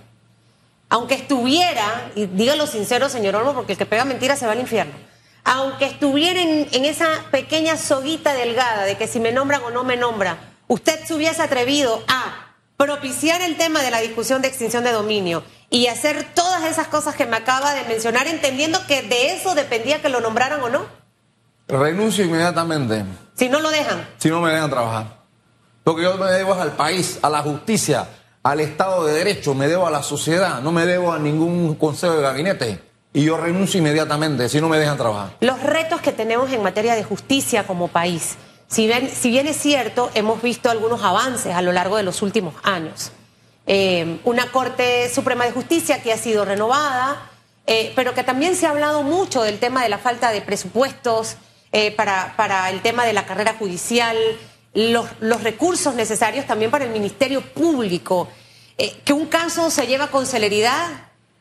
aunque 0.89 1.15
estuviera, 1.15 2.11
y 2.15 2.25
dígalo 2.25 2.67
sincero, 2.67 3.07
señor 3.07 3.35
Olmo, 3.35 3.53
porque 3.53 3.73
el 3.73 3.77
que 3.77 3.85
pega 3.85 4.03
mentiras 4.03 4.39
se 4.39 4.45
va 4.45 4.51
al 4.51 4.59
infierno, 4.59 4.93
aunque 5.43 5.85
estuviera 5.85 6.41
en, 6.41 6.67
en 6.71 6.85
esa 6.85 7.07
pequeña 7.31 7.77
soguita 7.77 8.33
delgada 8.33 8.83
de 8.83 8.97
que 8.97 9.07
si 9.07 9.19
me 9.19 9.31
nombran 9.31 9.63
o 9.63 9.71
no 9.71 9.83
me 9.83 9.95
nombran, 9.95 10.37
usted 10.67 11.03
se 11.05 11.13
hubiese 11.13 11.41
atrevido 11.41 12.03
a 12.07 12.55
propiciar 12.75 13.41
el 13.41 13.57
tema 13.57 13.81
de 13.81 13.91
la 13.91 14.01
discusión 14.01 14.41
de 14.41 14.49
extinción 14.49 14.83
de 14.83 14.91
dominio 14.91 15.43
y 15.69 15.87
hacer 15.87 16.27
todas 16.33 16.65
esas 16.65 16.87
cosas 16.87 17.15
que 17.15 17.25
me 17.25 17.37
acaba 17.37 17.73
de 17.73 17.83
mencionar, 17.85 18.27
entendiendo 18.27 18.85
que 18.87 19.01
de 19.03 19.33
eso 19.33 19.55
dependía 19.55 20.01
que 20.01 20.09
lo 20.09 20.19
nombraran 20.19 20.61
o 20.61 20.69
no. 20.69 21.00
Renuncio 21.71 22.25
inmediatamente 22.25 23.05
Si 23.35 23.47
no 23.49 23.59
lo 23.59 23.69
dejan. 23.69 24.07
si 24.17 24.29
no 24.29 24.41
me 24.41 24.51
dejan 24.51 24.69
trabajar. 24.69 25.21
Porque 25.83 26.03
yo 26.03 26.15
me 26.17 26.29
debo 26.31 26.53
al 26.53 26.73
país, 26.73 27.17
a 27.21 27.29
la 27.29 27.41
justicia, 27.41 28.07
al 28.43 28.59
Estado 28.59 29.05
de 29.05 29.13
Derecho, 29.13 29.53
me 29.55 29.67
debo 29.67 29.87
a 29.87 29.91
la 29.91 30.03
sociedad, 30.03 30.61
no 30.61 30.71
me 30.71 30.85
debo 30.85 31.11
a 31.11 31.17
ningún 31.19 31.73
consejo 31.75 32.13
de 32.13 32.21
gabinete. 32.21 32.83
Y 33.13 33.23
yo 33.25 33.37
renuncio 33.37 33.79
inmediatamente 33.79 34.47
si 34.47 34.61
no 34.61 34.69
me 34.69 34.77
dejan 34.77 34.97
trabajar. 34.97 35.31
Los 35.39 35.61
retos 35.63 36.01
que 36.01 36.11
tenemos 36.11 36.51
en 36.51 36.61
materia 36.61 36.95
de 36.95 37.03
justicia 37.03 37.65
como 37.65 37.87
país, 37.87 38.35
si 38.67 38.87
bien, 38.87 39.09
si 39.09 39.29
bien 39.31 39.47
es 39.47 39.57
cierto, 39.57 40.11
hemos 40.13 40.41
visto 40.41 40.69
algunos 40.69 41.03
avances 41.03 41.53
a 41.55 41.61
lo 41.61 41.71
largo 41.71 41.97
de 41.97 42.03
los 42.03 42.21
últimos 42.21 42.53
años. 42.63 43.11
Eh, 43.67 44.19
una 44.23 44.51
Corte 44.51 45.09
Suprema 45.13 45.45
de 45.45 45.51
Justicia 45.51 46.01
que 46.01 46.13
ha 46.13 46.17
sido 46.17 46.45
renovada, 46.45 47.29
eh, 47.67 47.91
pero 47.95 48.13
que 48.13 48.23
también 48.23 48.55
se 48.55 48.65
ha 48.65 48.69
hablado 48.69 49.03
mucho 49.03 49.41
del 49.43 49.59
tema 49.59 49.83
de 49.83 49.89
la 49.89 49.97
falta 49.97 50.31
de 50.31 50.41
presupuestos 50.41 51.35
eh, 51.71 51.91
para, 51.91 52.35
para 52.35 52.69
el 52.69 52.81
tema 52.81 53.05
de 53.05 53.13
la 53.13 53.25
carrera 53.25 53.55
judicial, 53.57 54.17
los, 54.73 55.07
los 55.19 55.43
recursos 55.43 55.95
necesarios 55.95 56.45
también 56.47 56.71
para 56.71 56.85
el 56.85 56.91
Ministerio 56.91 57.41
Público. 57.41 58.27
Eh, 58.77 58.95
que 59.05 59.13
un 59.13 59.27
caso 59.27 59.69
se 59.69 59.87
lleva 59.87 60.07
con 60.07 60.25
celeridad, 60.25 60.87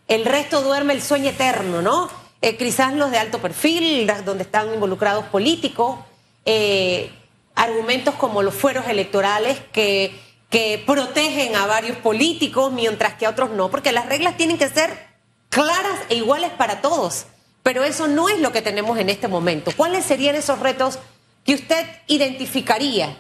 el 0.09 0.25
resto 0.25 0.63
duerme 0.63 0.93
el 0.93 1.03
sueño 1.03 1.31
eterno, 1.31 1.83
¿no? 1.83 2.11
Eh, 2.43 2.57
quizás 2.57 2.93
los 2.95 3.11
de 3.11 3.19
alto 3.19 3.39
perfil, 3.41 4.11
donde 4.25 4.43
están 4.43 4.73
involucrados 4.75 5.27
políticos, 5.27 5.99
eh, 6.45 7.11
argumentos 7.55 8.15
como 8.17 8.43
los 8.43 8.55
fueros 8.55 8.89
electorales 8.89 9.59
que, 9.73 10.19
que 10.49 10.83
protegen 10.85 11.55
a 11.55 11.67
varios 11.67 11.97
políticos 11.99 12.73
mientras 12.73 13.15
que 13.15 13.27
a 13.27 13.31
otros 13.31 13.51
no, 13.51 13.71
porque 13.71 13.93
las 13.93 14.07
reglas 14.07 14.37
tienen 14.37 14.59
que 14.59 14.69
ser 14.69 15.09
claras 15.49 16.01
e 16.09 16.17
iguales 16.17 16.51
para 16.51 16.81
todos. 16.81 17.27
Pero 17.63 17.85
eso 17.85 18.09
no 18.09 18.29
es 18.29 18.41
lo 18.41 18.53
que 18.53 18.63
tenemos 18.63 18.99
en 18.99 19.11
este 19.11 19.29
momento. 19.29 19.71
¿Cuáles 19.77 20.05
serían 20.05 20.35
esos 20.35 20.61
retos 20.61 20.99
que 21.45 21.55
usted 21.55 21.87
identificaría 22.07 23.17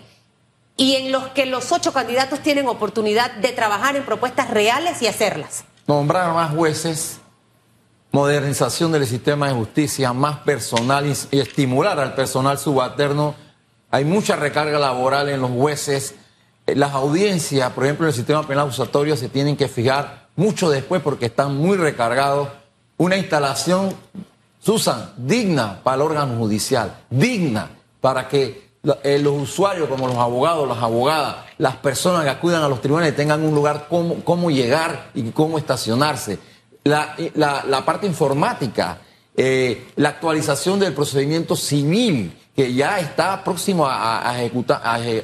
y 0.76 0.96
en 0.96 1.12
los 1.12 1.28
que 1.28 1.46
los 1.46 1.72
ocho 1.72 1.92
candidatos 1.92 2.40
tienen 2.40 2.66
oportunidad 2.66 3.32
de 3.32 3.48
trabajar 3.52 3.96
en 3.96 4.04
propuestas 4.04 4.50
reales 4.50 5.02
y 5.02 5.06
hacerlas? 5.06 5.64
Nombrar 5.86 6.32
más 6.32 6.54
jueces, 6.54 7.18
modernización 8.12 8.92
del 8.92 9.06
sistema 9.06 9.48
de 9.48 9.54
justicia, 9.54 10.12
más 10.12 10.38
personal 10.38 11.06
y 11.30 11.38
estimular 11.38 11.98
al 12.00 12.14
personal 12.14 12.58
subalterno. 12.58 13.34
Hay 13.90 14.04
mucha 14.04 14.36
recarga 14.36 14.78
laboral 14.78 15.28
en 15.28 15.40
los 15.40 15.50
jueces. 15.50 16.14
Eh, 16.66 16.74
Las 16.76 16.92
audiencias, 16.92 17.70
por 17.72 17.84
ejemplo, 17.84 18.06
en 18.06 18.10
el 18.10 18.14
sistema 18.14 18.46
penal 18.46 18.66
acusatorio 18.66 19.16
se 19.16 19.28
tienen 19.28 19.56
que 19.56 19.68
fijar 19.68 20.28
mucho 20.36 20.70
después 20.70 21.02
porque 21.02 21.26
están 21.26 21.56
muy 21.56 21.76
recargados. 21.76 22.48
Una 22.96 23.16
instalación, 23.16 23.94
Susan, 24.60 25.12
digna 25.16 25.80
para 25.82 25.96
el 25.96 26.02
órgano 26.02 26.36
judicial, 26.36 26.94
digna 27.08 27.70
para 28.00 28.28
que 28.28 28.70
eh, 29.02 29.18
los 29.18 29.34
usuarios 29.42 29.88
como 29.88 30.06
los 30.06 30.16
abogados, 30.16 30.68
las 30.68 30.78
abogadas, 30.78 31.36
las 31.58 31.76
personas 31.76 32.24
que 32.24 32.30
acudan 32.30 32.62
a 32.62 32.68
los 32.68 32.80
tribunales 32.80 33.14
tengan 33.16 33.42
un 33.42 33.54
lugar 33.54 33.86
cómo, 33.88 34.16
cómo 34.24 34.50
llegar 34.50 35.10
y 35.14 35.22
cómo 35.30 35.58
estacionarse. 35.58 36.38
La, 36.84 37.14
eh, 37.18 37.30
la- 37.34 37.64
parte 37.84 38.06
informática, 38.06 38.98
eh, 39.36 39.88
la 39.96 40.10
actualización 40.10 40.78
del 40.80 40.92
procedimiento 40.94 41.56
civil 41.56 42.36
que 42.56 42.72
ya 42.74 42.98
está 43.00 43.42
próximo 43.44 43.86
a, 43.86 43.94
a- 44.18 44.30
a 44.30 44.34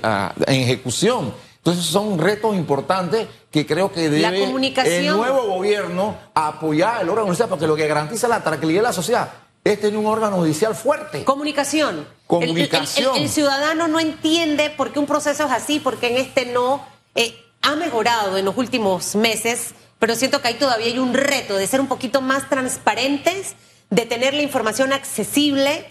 a- 0.03 0.35
en 0.47 0.61
ejecución. 0.63 1.33
Entonces 1.67 1.85
son 1.91 2.17
retos 2.19 2.55
importantes 2.55 3.27
que 3.51 3.67
creo 3.67 3.91
que 3.91 4.09
debe 4.09 4.45
el 4.45 5.17
nuevo 5.17 5.47
gobierno 5.49 6.17
apoyar 6.33 7.03
el 7.03 7.09
órgano 7.09 7.27
judicial 7.27 7.49
porque 7.49 7.67
lo 7.67 7.75
que 7.75 7.89
garantiza 7.89 8.29
la 8.29 8.41
tranquilidad 8.45 8.83
de 8.83 8.83
la 8.85 8.93
sociedad 8.93 9.31
es 9.65 9.81
tener 9.81 9.97
un 9.99 10.07
órgano 10.07 10.37
judicial 10.37 10.77
fuerte. 10.77 11.25
Comunicación. 11.25 11.97
El- 11.97 12.01
el- 12.03 12.07
Comunicación. 12.29 13.17
El, 13.17 13.23
el 13.25 13.29
ciudadano 13.29 13.89
no 13.89 13.99
entiende 13.99 14.71
por 14.71 14.93
qué 14.93 15.01
un 15.01 15.07
proceso 15.07 15.45
es 15.45 15.51
así, 15.51 15.81
porque 15.81 16.07
en 16.07 16.19
este 16.19 16.47
no. 16.47 16.87
Eh, 17.17 17.37
ha 17.63 17.75
mejorado 17.75 18.37
en 18.37 18.45
los 18.45 18.57
últimos 18.57 19.17
meses, 19.17 19.75
pero 19.99 20.15
siento 20.15 20.41
que 20.41 20.47
ahí 20.47 20.55
todavía 20.55 20.87
hay 20.87 21.01
un 21.01 21.15
reto 21.15 21.57
de 21.57 21.67
ser 21.67 21.81
un 21.81 21.89
poquito 21.89 22.21
más 22.21 22.49
transparentes, 22.49 23.57
de 23.91 24.03
tener 24.07 24.35
la 24.35 24.43
información 24.43 24.93
accesible. 24.93 25.85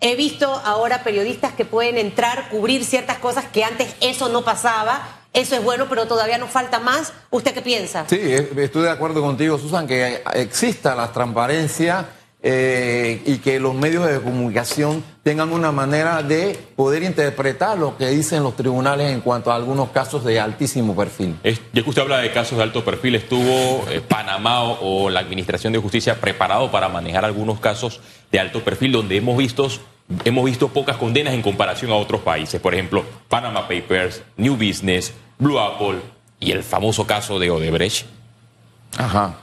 He 0.00 0.14
visto 0.14 0.52
ahora 0.66 1.02
periodistas 1.04 1.54
que 1.54 1.64
pueden 1.64 1.96
entrar, 1.96 2.50
cubrir 2.50 2.84
ciertas 2.84 3.16
cosas 3.18 3.46
que 3.46 3.64
antes 3.64 3.94
eso 4.02 4.28
no 4.28 4.44
pasaba. 4.44 5.20
Eso 5.32 5.56
es 5.56 5.64
bueno, 5.64 5.86
pero 5.88 6.06
todavía 6.06 6.36
nos 6.38 6.50
falta 6.50 6.78
más. 6.78 7.12
¿Usted 7.30 7.54
qué 7.54 7.62
piensa? 7.62 8.04
Sí, 8.08 8.18
eh, 8.20 8.50
estoy 8.58 8.82
de 8.82 8.90
acuerdo 8.90 9.22
contigo, 9.22 9.58
Susan, 9.58 9.86
que 9.86 10.22
exista 10.34 10.94
la 10.94 11.10
transparencia 11.10 12.06
eh, 12.42 13.22
y 13.24 13.38
que 13.38 13.58
los 13.60 13.72
medios 13.74 14.06
de 14.06 14.20
comunicación 14.20 15.02
tengan 15.22 15.52
una 15.52 15.70
manera 15.72 16.22
de 16.22 16.58
poder 16.76 17.02
interpretar 17.04 17.78
lo 17.78 17.96
que 17.96 18.08
dicen 18.08 18.42
los 18.42 18.56
tribunales 18.56 19.10
en 19.12 19.20
cuanto 19.20 19.50
a 19.52 19.54
algunos 19.54 19.90
casos 19.90 20.24
de 20.24 20.38
altísimo 20.40 20.94
perfil. 20.94 21.36
Es- 21.44 21.60
ya 21.72 21.82
que 21.82 21.88
usted 21.88 22.02
habla 22.02 22.18
de 22.18 22.30
casos 22.32 22.58
de 22.58 22.64
alto 22.64 22.84
perfil, 22.84 23.14
¿estuvo 23.14 23.84
eh, 23.88 24.00
Panamá 24.06 24.64
o, 24.64 25.04
o 25.04 25.08
la 25.10 25.20
Administración 25.20 25.72
de 25.72 25.78
Justicia 25.78 26.20
preparado 26.20 26.70
para 26.70 26.88
manejar 26.90 27.24
algunos 27.24 27.58
casos 27.60 28.00
de 28.30 28.38
alto 28.40 28.62
perfil 28.64 28.92
donde 28.92 29.16
hemos 29.16 29.38
visto, 29.38 29.68
hemos 30.24 30.44
visto 30.44 30.68
pocas 30.68 30.96
condenas 30.96 31.32
en 31.34 31.42
comparación 31.42 31.92
a 31.92 31.94
otros 31.94 32.22
países? 32.22 32.60
Por 32.60 32.74
ejemplo, 32.74 33.04
Panama 33.28 33.68
Papers, 33.68 34.20
New 34.36 34.56
Business, 34.56 35.12
Blue 35.42 35.58
Apple 35.58 36.00
y 36.40 36.52
el 36.52 36.62
famoso 36.62 37.06
caso 37.06 37.38
de 37.38 37.50
Odebrecht. 37.50 38.06
Ajá. 38.96 39.34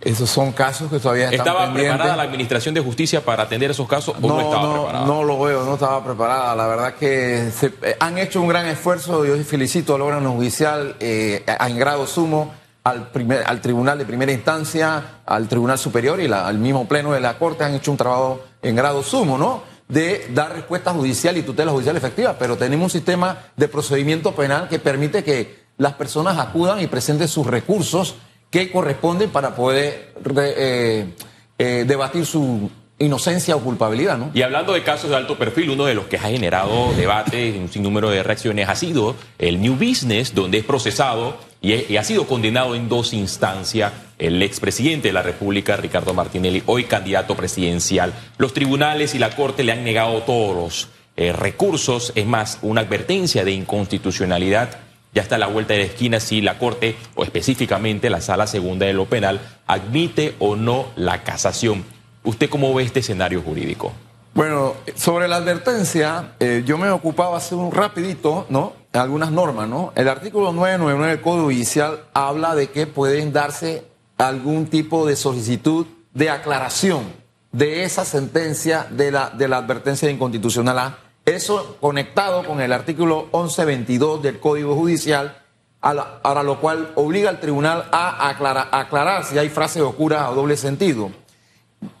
Esos 0.00 0.30
son 0.30 0.52
casos 0.52 0.88
que 0.90 1.00
todavía 1.00 1.24
están 1.24 1.40
¿Estaba 1.40 1.64
pendientes. 1.64 1.90
preparada 1.94 2.16
la 2.16 2.22
Administración 2.22 2.72
de 2.74 2.80
Justicia 2.80 3.24
para 3.24 3.42
atender 3.42 3.72
esos 3.72 3.88
casos 3.88 4.14
o 4.16 4.20
no, 4.20 4.28
No, 4.28 4.40
estaba 4.40 4.62
no, 4.62 4.72
preparada? 4.74 5.06
no 5.06 5.24
lo 5.24 5.40
veo, 5.40 5.64
no 5.64 5.74
estaba 5.74 6.04
preparada. 6.04 6.54
La 6.54 6.66
verdad 6.68 6.94
que 6.94 7.50
se- 7.50 7.72
eh, 7.82 7.96
han 7.98 8.16
hecho 8.18 8.40
un 8.40 8.46
gran 8.46 8.66
esfuerzo. 8.66 9.24
Yo 9.24 9.36
felicito 9.42 9.96
al 9.96 10.02
órgano 10.02 10.32
judicial 10.34 10.94
eh, 11.00 11.44
en 11.66 11.78
grado 11.78 12.06
sumo, 12.06 12.54
al, 12.84 13.08
primer, 13.10 13.42
al 13.44 13.60
tribunal 13.60 13.98
de 13.98 14.04
primera 14.04 14.30
instancia, 14.30 15.02
al 15.26 15.48
tribunal 15.48 15.78
superior 15.78 16.20
y 16.20 16.28
la- 16.28 16.46
al 16.46 16.58
mismo 16.58 16.86
pleno 16.86 17.10
de 17.12 17.18
la 17.20 17.36
Corte. 17.36 17.64
Han 17.64 17.74
hecho 17.74 17.90
un 17.90 17.96
trabajo 17.96 18.40
en 18.62 18.76
grado 18.76 19.02
sumo, 19.02 19.36
¿no? 19.36 19.62
De 19.88 20.28
dar 20.34 20.52
respuesta 20.52 20.92
judicial 20.92 21.36
y 21.38 21.42
tutela 21.42 21.72
judicial 21.72 21.96
efectiva, 21.96 22.36
pero 22.38 22.56
tenemos 22.56 22.84
un 22.84 22.90
sistema 22.90 23.38
de 23.56 23.68
procedimiento 23.68 24.34
penal 24.34 24.68
que 24.68 24.78
permite 24.78 25.24
que 25.24 25.64
las 25.78 25.94
personas 25.94 26.38
acudan 26.38 26.80
y 26.80 26.86
presenten 26.88 27.28
sus 27.28 27.46
recursos 27.46 28.16
que 28.50 28.70
corresponden 28.70 29.30
para 29.30 29.54
poder 29.54 30.14
eh, 30.36 31.14
eh, 31.58 31.84
debatir 31.86 32.26
su 32.26 32.70
inocencia 32.98 33.54
o 33.54 33.60
culpabilidad, 33.60 34.18
¿no? 34.18 34.30
Y 34.34 34.42
hablando 34.42 34.72
de 34.72 34.82
casos 34.82 35.10
de 35.10 35.16
alto 35.16 35.38
perfil, 35.38 35.70
uno 35.70 35.84
de 35.84 35.94
los 35.94 36.06
que 36.06 36.16
ha 36.16 36.22
generado 36.22 36.92
debate, 36.94 37.56
un 37.58 37.68
sinnúmero 37.68 38.10
de 38.10 38.22
reacciones, 38.22 38.68
ha 38.68 38.74
sido 38.74 39.14
el 39.38 39.60
New 39.60 39.74
Business, 39.74 40.34
donde 40.34 40.58
es 40.58 40.64
procesado 40.64 41.36
y, 41.60 41.96
ha 41.96 42.04
sido 42.04 42.26
condenado 42.26 42.74
en 42.74 42.88
dos 42.88 43.12
instancias 43.12 43.92
el 44.18 44.42
expresidente 44.42 45.08
de 45.08 45.12
la 45.12 45.22
República, 45.22 45.76
Ricardo 45.76 46.14
Martinelli, 46.14 46.62
hoy 46.66 46.84
candidato 46.84 47.36
presidencial. 47.36 48.12
Los 48.36 48.52
tribunales 48.52 49.14
y 49.14 49.18
la 49.18 49.30
Corte 49.30 49.62
le 49.62 49.72
han 49.72 49.84
negado 49.84 50.22
todos 50.22 50.56
los 50.56 50.88
eh, 51.16 51.32
recursos, 51.32 52.12
es 52.16 52.26
más, 52.26 52.58
una 52.62 52.80
advertencia 52.80 53.44
de 53.44 53.52
inconstitucionalidad. 53.52 54.78
Ya 55.14 55.22
está 55.22 55.36
a 55.36 55.38
la 55.38 55.46
vuelta 55.46 55.74
de 55.74 55.80
la 55.80 55.86
esquina 55.86 56.20
si 56.20 56.40
la 56.40 56.58
Corte, 56.58 56.96
o 57.14 57.24
específicamente 57.24 58.10
la 58.10 58.20
Sala 58.20 58.46
Segunda 58.46 58.86
de 58.86 58.92
lo 58.92 59.06
Penal, 59.06 59.40
admite 59.66 60.34
o 60.38 60.56
no 60.56 60.86
la 60.96 61.22
casación. 61.22 61.84
¿Usted 62.28 62.50
cómo 62.50 62.74
ve 62.74 62.82
este 62.82 63.00
escenario 63.00 63.40
jurídico? 63.40 63.90
Bueno, 64.34 64.74
sobre 64.96 65.28
la 65.28 65.36
advertencia, 65.36 66.34
eh, 66.40 66.62
yo 66.66 66.76
me 66.76 66.90
ocupaba 66.90 67.38
hace 67.38 67.54
un 67.54 67.72
rapidito, 67.72 68.44
¿no? 68.50 68.74
Algunas 68.92 69.32
normas, 69.32 69.66
¿no? 69.66 69.94
El 69.94 70.10
artículo 70.10 70.52
999 70.52 71.10
del 71.10 71.20
Código 71.22 71.44
Judicial 71.44 72.04
habla 72.12 72.54
de 72.54 72.68
que 72.68 72.86
pueden 72.86 73.32
darse 73.32 73.84
algún 74.18 74.66
tipo 74.66 75.06
de 75.06 75.16
solicitud 75.16 75.86
de 76.12 76.28
aclaración 76.28 77.04
de 77.52 77.84
esa 77.84 78.04
sentencia 78.04 78.86
de 78.90 79.10
la, 79.10 79.30
de 79.30 79.48
la 79.48 79.56
advertencia 79.56 80.06
de 80.06 80.12
inconstitucionalidad. 80.12 80.98
Eso 81.24 81.78
conectado 81.80 82.44
con 82.44 82.60
el 82.60 82.74
artículo 82.74 83.30
1122 83.32 84.22
del 84.22 84.38
Código 84.38 84.74
Judicial, 84.74 85.34
a, 85.80 86.42
lo 86.42 86.60
cual 86.60 86.92
obliga 86.94 87.30
al 87.30 87.40
tribunal 87.40 87.88
a 87.90 88.28
aclarar, 88.28 88.68
aclarar 88.70 89.24
si 89.24 89.38
hay 89.38 89.48
frase 89.48 89.80
oscura 89.80 90.28
o 90.28 90.34
doble 90.34 90.58
sentido. 90.58 91.10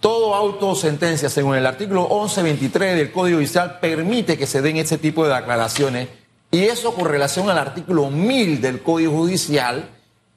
Todo 0.00 0.34
auto 0.34 0.74
sentencia, 0.74 1.28
según 1.28 1.56
el 1.56 1.66
artículo 1.66 2.08
1123 2.08 2.96
del 2.96 3.12
Código 3.12 3.38
Judicial, 3.38 3.78
permite 3.80 4.36
que 4.36 4.46
se 4.46 4.62
den 4.62 4.76
ese 4.76 4.98
tipo 4.98 5.26
de 5.26 5.34
aclaraciones 5.34 6.08
y 6.50 6.64
eso 6.64 6.94
con 6.94 7.06
relación 7.06 7.48
al 7.50 7.58
artículo 7.58 8.10
1000 8.10 8.60
del 8.60 8.82
Código 8.82 9.12
Judicial, 9.12 9.90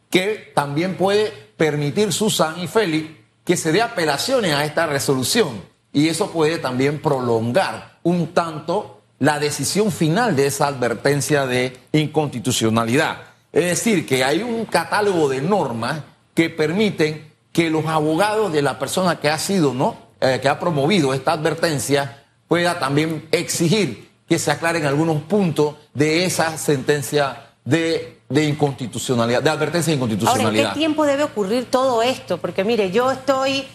que 0.09 0.51
también 0.53 0.95
puede 0.95 1.31
permitir 1.57 2.11
Susan 2.11 2.59
y 2.59 2.67
Félix 2.67 3.09
que 3.43 3.57
se 3.57 3.71
dé 3.71 3.81
apelaciones 3.81 4.53
a 4.53 4.65
esta 4.65 4.85
resolución 4.85 5.61
y 5.93 6.07
eso 6.07 6.31
puede 6.31 6.57
también 6.57 6.99
prolongar 6.99 7.97
un 8.03 8.33
tanto 8.33 9.01
la 9.19 9.39
decisión 9.39 9.91
final 9.91 10.35
de 10.35 10.47
esa 10.47 10.67
advertencia 10.67 11.45
de 11.45 11.77
inconstitucionalidad. 11.91 13.23
Es 13.51 13.65
decir, 13.65 14.05
que 14.05 14.23
hay 14.23 14.41
un 14.41 14.65
catálogo 14.65 15.29
de 15.29 15.41
normas 15.41 16.01
que 16.33 16.49
permiten 16.49 17.30
que 17.51 17.69
los 17.69 17.85
abogados 17.85 18.53
de 18.53 18.61
la 18.61 18.79
persona 18.79 19.19
que 19.19 19.29
ha 19.29 19.37
sido, 19.37 19.73
¿no? 19.73 19.95
Eh, 20.21 20.39
que 20.41 20.47
ha 20.47 20.59
promovido 20.59 21.13
esta 21.13 21.33
advertencia 21.33 22.23
pueda 22.47 22.79
también 22.79 23.27
exigir 23.31 24.11
que 24.27 24.39
se 24.39 24.51
aclaren 24.51 24.85
algunos 24.85 25.21
puntos 25.23 25.75
de 25.93 26.25
esa 26.25 26.57
sentencia 26.57 27.51
de, 27.65 28.21
inconstitucionalidad, 28.29 29.41
de 29.41 29.49
advertencia 29.49 29.91
de 29.91 29.95
inconstitucionalidad. 29.95 30.47
Ahora, 30.47 30.69
¿en 30.69 30.73
qué 30.73 30.79
tiempo 30.79 31.05
debe 31.05 31.23
ocurrir 31.23 31.65
todo 31.65 32.01
esto? 32.01 32.37
Porque 32.37 32.63
mire, 32.63 32.91
yo 32.91 33.11
estoy 33.11 33.67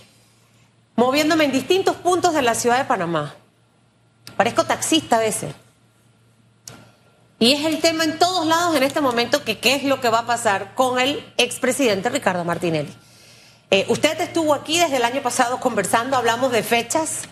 moviéndome 0.94 1.44
en 1.44 1.52
distintos 1.52 1.96
puntos 1.96 2.32
de 2.34 2.42
la 2.42 2.54
ciudad 2.54 2.78
de 2.78 2.84
Panamá. 2.84 3.34
Parezco 4.36 4.64
taxista 4.64 5.16
a 5.16 5.20
veces. 5.20 5.54
Y 7.38 7.52
es 7.52 7.66
el 7.66 7.80
tema 7.80 8.04
en 8.04 8.18
todos 8.18 8.46
lados 8.46 8.74
en 8.76 8.82
este 8.82 9.02
momento 9.02 9.44
que 9.44 9.58
qué 9.58 9.74
es 9.74 9.84
lo 9.84 10.00
que 10.00 10.08
va 10.08 10.20
a 10.20 10.26
pasar 10.26 10.74
con 10.74 10.98
el 10.98 11.22
expresidente 11.36 12.08
Ricardo 12.08 12.44
Martinelli. 12.44 12.94
Eh, 13.70 13.84
usted 13.88 14.20
estuvo 14.20 14.54
aquí 14.54 14.78
desde 14.78 14.96
el 14.96 15.04
año 15.04 15.22
pasado 15.22 15.58
conversando, 15.58 16.16
hablamos 16.16 16.52
de 16.52 16.62
fechas, 16.62 17.22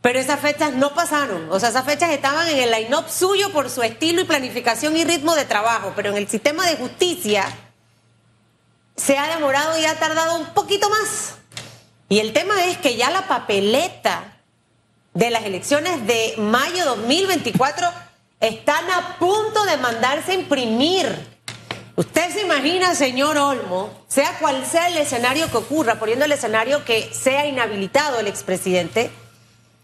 pero 0.00 0.18
esas 0.18 0.40
fechas 0.40 0.72
no 0.74 0.94
pasaron. 0.94 1.50
O 1.50 1.60
sea, 1.60 1.68
esas 1.68 1.84
fechas 1.84 2.10
estaban 2.10 2.48
en 2.48 2.58
el 2.58 2.70
line-up 2.70 3.08
suyo 3.08 3.52
por 3.52 3.70
su 3.70 3.82
estilo 3.82 4.20
y 4.22 4.24
planificación 4.24 4.96
y 4.96 5.04
ritmo 5.04 5.34
de 5.34 5.44
trabajo, 5.44 5.92
pero 5.94 6.10
en 6.10 6.16
el 6.16 6.28
sistema 6.28 6.66
de 6.66 6.76
justicia 6.76 7.44
se 8.96 9.16
ha 9.16 9.34
demorado 9.34 9.78
y 9.78 9.84
ha 9.84 9.98
tardado 9.98 10.36
un 10.36 10.46
poquito 10.46 10.88
más. 10.90 11.34
Y 12.08 12.18
el 12.18 12.32
tema 12.32 12.64
es 12.64 12.78
que 12.78 12.96
ya 12.96 13.10
la 13.10 13.28
papeleta 13.28 14.38
de 15.14 15.30
las 15.30 15.44
elecciones 15.44 16.06
de 16.06 16.34
mayo 16.38 16.84
2024 16.84 17.88
están 18.40 18.90
a 18.90 19.18
punto 19.18 19.64
de 19.64 19.76
mandarse 19.76 20.32
a 20.32 20.34
imprimir. 20.34 21.29
Usted 22.00 22.30
se 22.30 22.40
imagina, 22.40 22.94
señor 22.94 23.36
Olmo, 23.36 23.90
sea 24.08 24.38
cual 24.38 24.64
sea 24.64 24.88
el 24.88 24.96
escenario 24.96 25.50
que 25.50 25.58
ocurra, 25.58 25.96
poniendo 25.96 26.24
el 26.24 26.32
escenario 26.32 26.82
que 26.82 27.12
sea 27.12 27.44
inhabilitado 27.44 28.18
el 28.18 28.26
expresidente, 28.26 29.10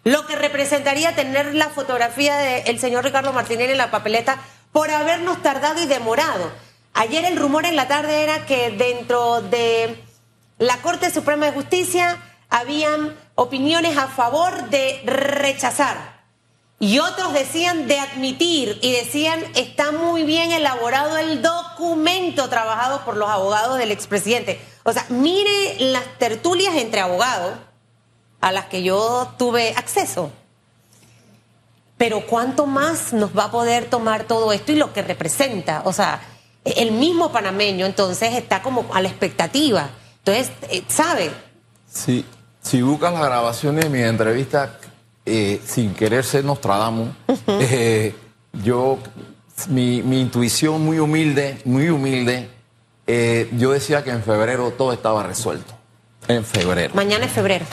lo 0.03 0.27
que 0.27 0.35
representaría 0.35 1.15
tener 1.15 1.55
la 1.55 1.69
fotografía 1.69 2.35
del 2.39 2.79
señor 2.81 3.05
Ricardo 3.05 3.35
Martínez 3.35 3.69
en 3.69 3.77
la 3.77 3.91
papeleta 3.91 4.39
por 4.73 4.91
habernos 4.91 5.43
tardado 5.43 5.83
y 5.83 5.87
demorado. 5.87 6.51
Ayer 6.95 7.27
el 7.27 7.37
rumor 7.37 7.67
en 7.67 7.77
la 7.77 7.87
tarde 7.87 8.23
era 8.23 8.47
que 8.47 8.71
dentro 8.71 9.43
de 9.43 10.03
la 10.57 10.79
Corte 10.79 11.11
Suprema 11.11 11.45
de 11.45 11.53
Justicia 11.53 12.17
habían 12.49 13.15
opiniones 13.35 13.99
a 13.99 14.09
favor 14.09 14.71
de 14.71 15.03
rechazar 15.05 16.16
y 16.79 16.99
otros 16.99 17.33
decían 17.33 17.89
de 17.89 17.99
admitir 17.99 18.79
y 18.83 18.93
decían 18.93 19.43
está 19.55 19.93
muy 19.93 20.25
bien 20.25 20.53
elaborado 20.53 21.17
el 21.17 21.41
documento 21.41 22.49
trabajado 22.49 23.03
por 23.05 23.17
los 23.17 23.31
abogados 23.31 23.79
del 23.79 23.91
expresidente. 23.91 24.61
O 24.83 24.93
sea, 24.93 25.07
mire 25.09 25.77
las 25.79 26.05
tertulias 26.19 26.75
entre 26.75 27.01
abogados 27.01 27.55
a 28.41 28.53
las 28.53 28.67
que 28.67 28.83
yo 28.83 29.33
tuve 29.39 29.75
acceso. 29.77 30.31
Pero 31.97 32.27
¿cuánto 32.27 32.67
más 32.67 33.15
nos 33.15 33.37
va 33.37 33.45
a 33.45 33.51
poder 33.51 33.89
tomar 33.89 34.25
todo 34.25 34.53
esto 34.53 34.73
y 34.73 34.77
lo 34.77 34.93
que 34.93 35.01
representa? 35.01 35.81
O 35.87 35.95
sea, 35.95 36.21
el 36.63 36.93
mismo 36.93 37.33
panameño 37.33 37.87
entonces 37.87 38.35
está 38.35 38.61
como 38.61 38.87
a 38.93 39.01
la 39.01 39.09
expectativa. 39.09 39.89
Entonces, 40.19 40.53
eh, 40.69 40.85
¿sabe? 40.89 41.31
Sí, 41.91 42.27
si 42.61 42.83
buscas 42.83 43.15
las 43.15 43.23
grabaciones 43.23 43.85
de 43.85 43.91
mi 43.91 44.03
entrevista 44.03 44.79
eh, 45.29 45.61
sin 45.67 45.93
querer 45.93 46.25
ser 46.25 46.45
Nostradamus, 46.45 47.09
eh, 47.49 48.15
yo, 48.63 48.99
mi, 49.69 49.99
intuición 49.99 50.85
muy 50.85 51.01
humilde, 51.01 51.59
muy 51.65 51.89
humilde, 51.89 52.49
eh, 53.09 53.51
yo 53.59 53.73
decía 53.73 54.05
que 54.05 54.11
en 54.11 54.23
febrero 54.23 54.71
todo 54.71 54.93
estaba 54.93 55.25
resuelto. 55.25 55.75
En 56.29 56.45
febrero. 56.45 56.95
Mañana 56.95 57.25
es 57.25 57.33
febrero. 57.33 57.67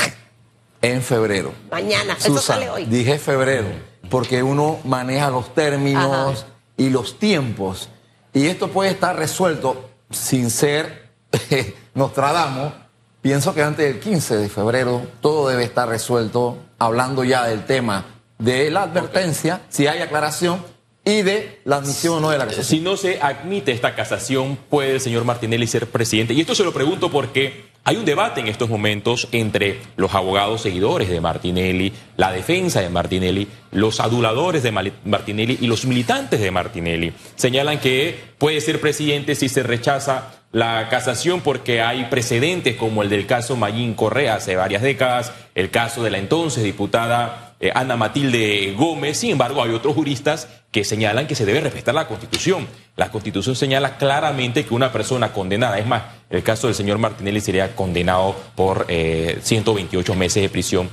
En 0.82 1.04
febrero. 1.04 1.54
Mañana, 1.70 2.18
eso 2.20 2.40
sale 2.40 2.72
hoy. 2.72 2.86
Dije 2.86 3.20
febrero, 3.20 3.68
porque 4.10 4.42
uno 4.42 4.80
maneja 4.84 5.30
los 5.30 5.54
términos 5.54 6.48
y 6.76 6.90
los 6.90 7.20
tiempos. 7.20 7.90
Y 8.34 8.48
esto 8.48 8.70
puede 8.70 8.90
estar 8.90 9.16
resuelto 9.16 9.92
sin 10.10 10.50
ser 10.50 11.12
Nostradamus. 11.94 12.83
Pienso 13.24 13.56
que 13.56 13.64
antes 13.64 13.86
del 13.86 14.02
15 14.02 14.36
de 14.36 14.50
febrero 14.50 15.02
todo 15.22 15.48
debe 15.48 15.64
estar 15.64 15.88
resuelto 15.88 16.58
hablando 16.78 17.24
ya 17.24 17.48
del 17.48 17.66
tema 17.66 18.04
de 18.38 18.70
la 18.70 18.84
advertencia, 18.84 19.62
si 19.70 19.88
hay 19.88 20.02
aclaración, 20.02 20.60
y 21.06 21.22
de 21.22 21.62
la 21.64 21.78
admisión 21.78 22.16
o 22.16 22.20
no 22.20 22.30
de 22.32 22.38
la 22.38 22.46
casación. 22.46 22.66
Si 22.66 22.80
no 22.82 22.98
se 22.98 23.22
admite 23.22 23.72
esta 23.72 23.96
casación, 23.96 24.58
¿puede 24.70 24.96
el 24.96 25.00
señor 25.00 25.24
Martinelli 25.24 25.68
ser 25.68 25.88
presidente? 25.88 26.34
Y 26.34 26.42
esto 26.42 26.54
se 26.54 26.66
lo 26.66 26.74
pregunto 26.74 27.12
porque 27.12 27.66
hay 27.86 27.96
un 27.96 28.04
debate 28.04 28.42
en 28.42 28.48
estos 28.48 28.70
momentos 28.70 29.30
entre 29.32 29.80
los 29.96 30.14
abogados 30.14 30.62
seguidores 30.62 31.08
de 31.08 31.22
Martinelli, 31.22 31.94
la 32.18 32.32
defensa 32.34 32.82
de 32.82 32.90
Martinelli, 32.90 33.48
los 33.72 34.02
aduladores 34.02 34.64
de 34.64 34.72
Martinelli 34.72 35.60
y 35.62 35.68
los 35.68 35.86
militantes 35.86 36.42
de 36.42 36.52
Martinelli. 36.52 37.14
Señalan 37.36 37.80
que 37.80 38.18
puede 38.38 38.60
ser 38.60 38.82
presidente 38.82 39.36
si 39.36 39.48
se 39.48 39.64
rechaza 39.64 40.43
la 40.54 40.88
casación 40.88 41.42
porque 41.42 41.82
hay 41.82 42.06
precedentes 42.06 42.76
como 42.76 43.02
el 43.02 43.10
del 43.10 43.26
caso 43.26 43.56
Mayín 43.56 43.96
Correa 43.96 44.36
hace 44.36 44.56
varias 44.56 44.84
décadas, 44.84 45.34
el 45.56 45.72
caso 45.72 46.04
de 46.04 46.12
la 46.12 46.20
entonces 46.20 46.64
diputada 46.64 47.56
eh, 47.60 47.72
Ana 47.74 47.98
Matilde 47.98 48.76
Gómez. 48.78 49.18
Sin 49.18 49.32
embargo, 49.32 49.64
hay 49.64 49.72
otros 49.72 49.96
juristas 49.96 50.48
que 50.72 50.84
señalan 50.84 51.26
que 51.26 51.34
se 51.34 51.48
debe 51.48 51.60
respetar 51.60 51.96
la 51.96 52.08
Constitución. 52.08 52.68
La 52.96 53.10
Constitución 53.10 53.56
señala 53.56 53.98
claramente 53.98 54.64
que 54.64 54.76
una 54.76 54.92
persona 54.92 55.34
condenada, 55.34 55.80
es 55.80 55.88
más, 55.88 56.04
el 56.30 56.44
caso 56.44 56.68
del 56.68 56.76
señor 56.76 57.00
Martinelli 57.00 57.42
sería 57.42 57.76
condenado 57.76 58.36
por 58.54 58.86
128 58.88 60.14
eh, 60.14 60.16
meses 60.16 60.44
de 60.44 60.50
prisión, 60.50 60.88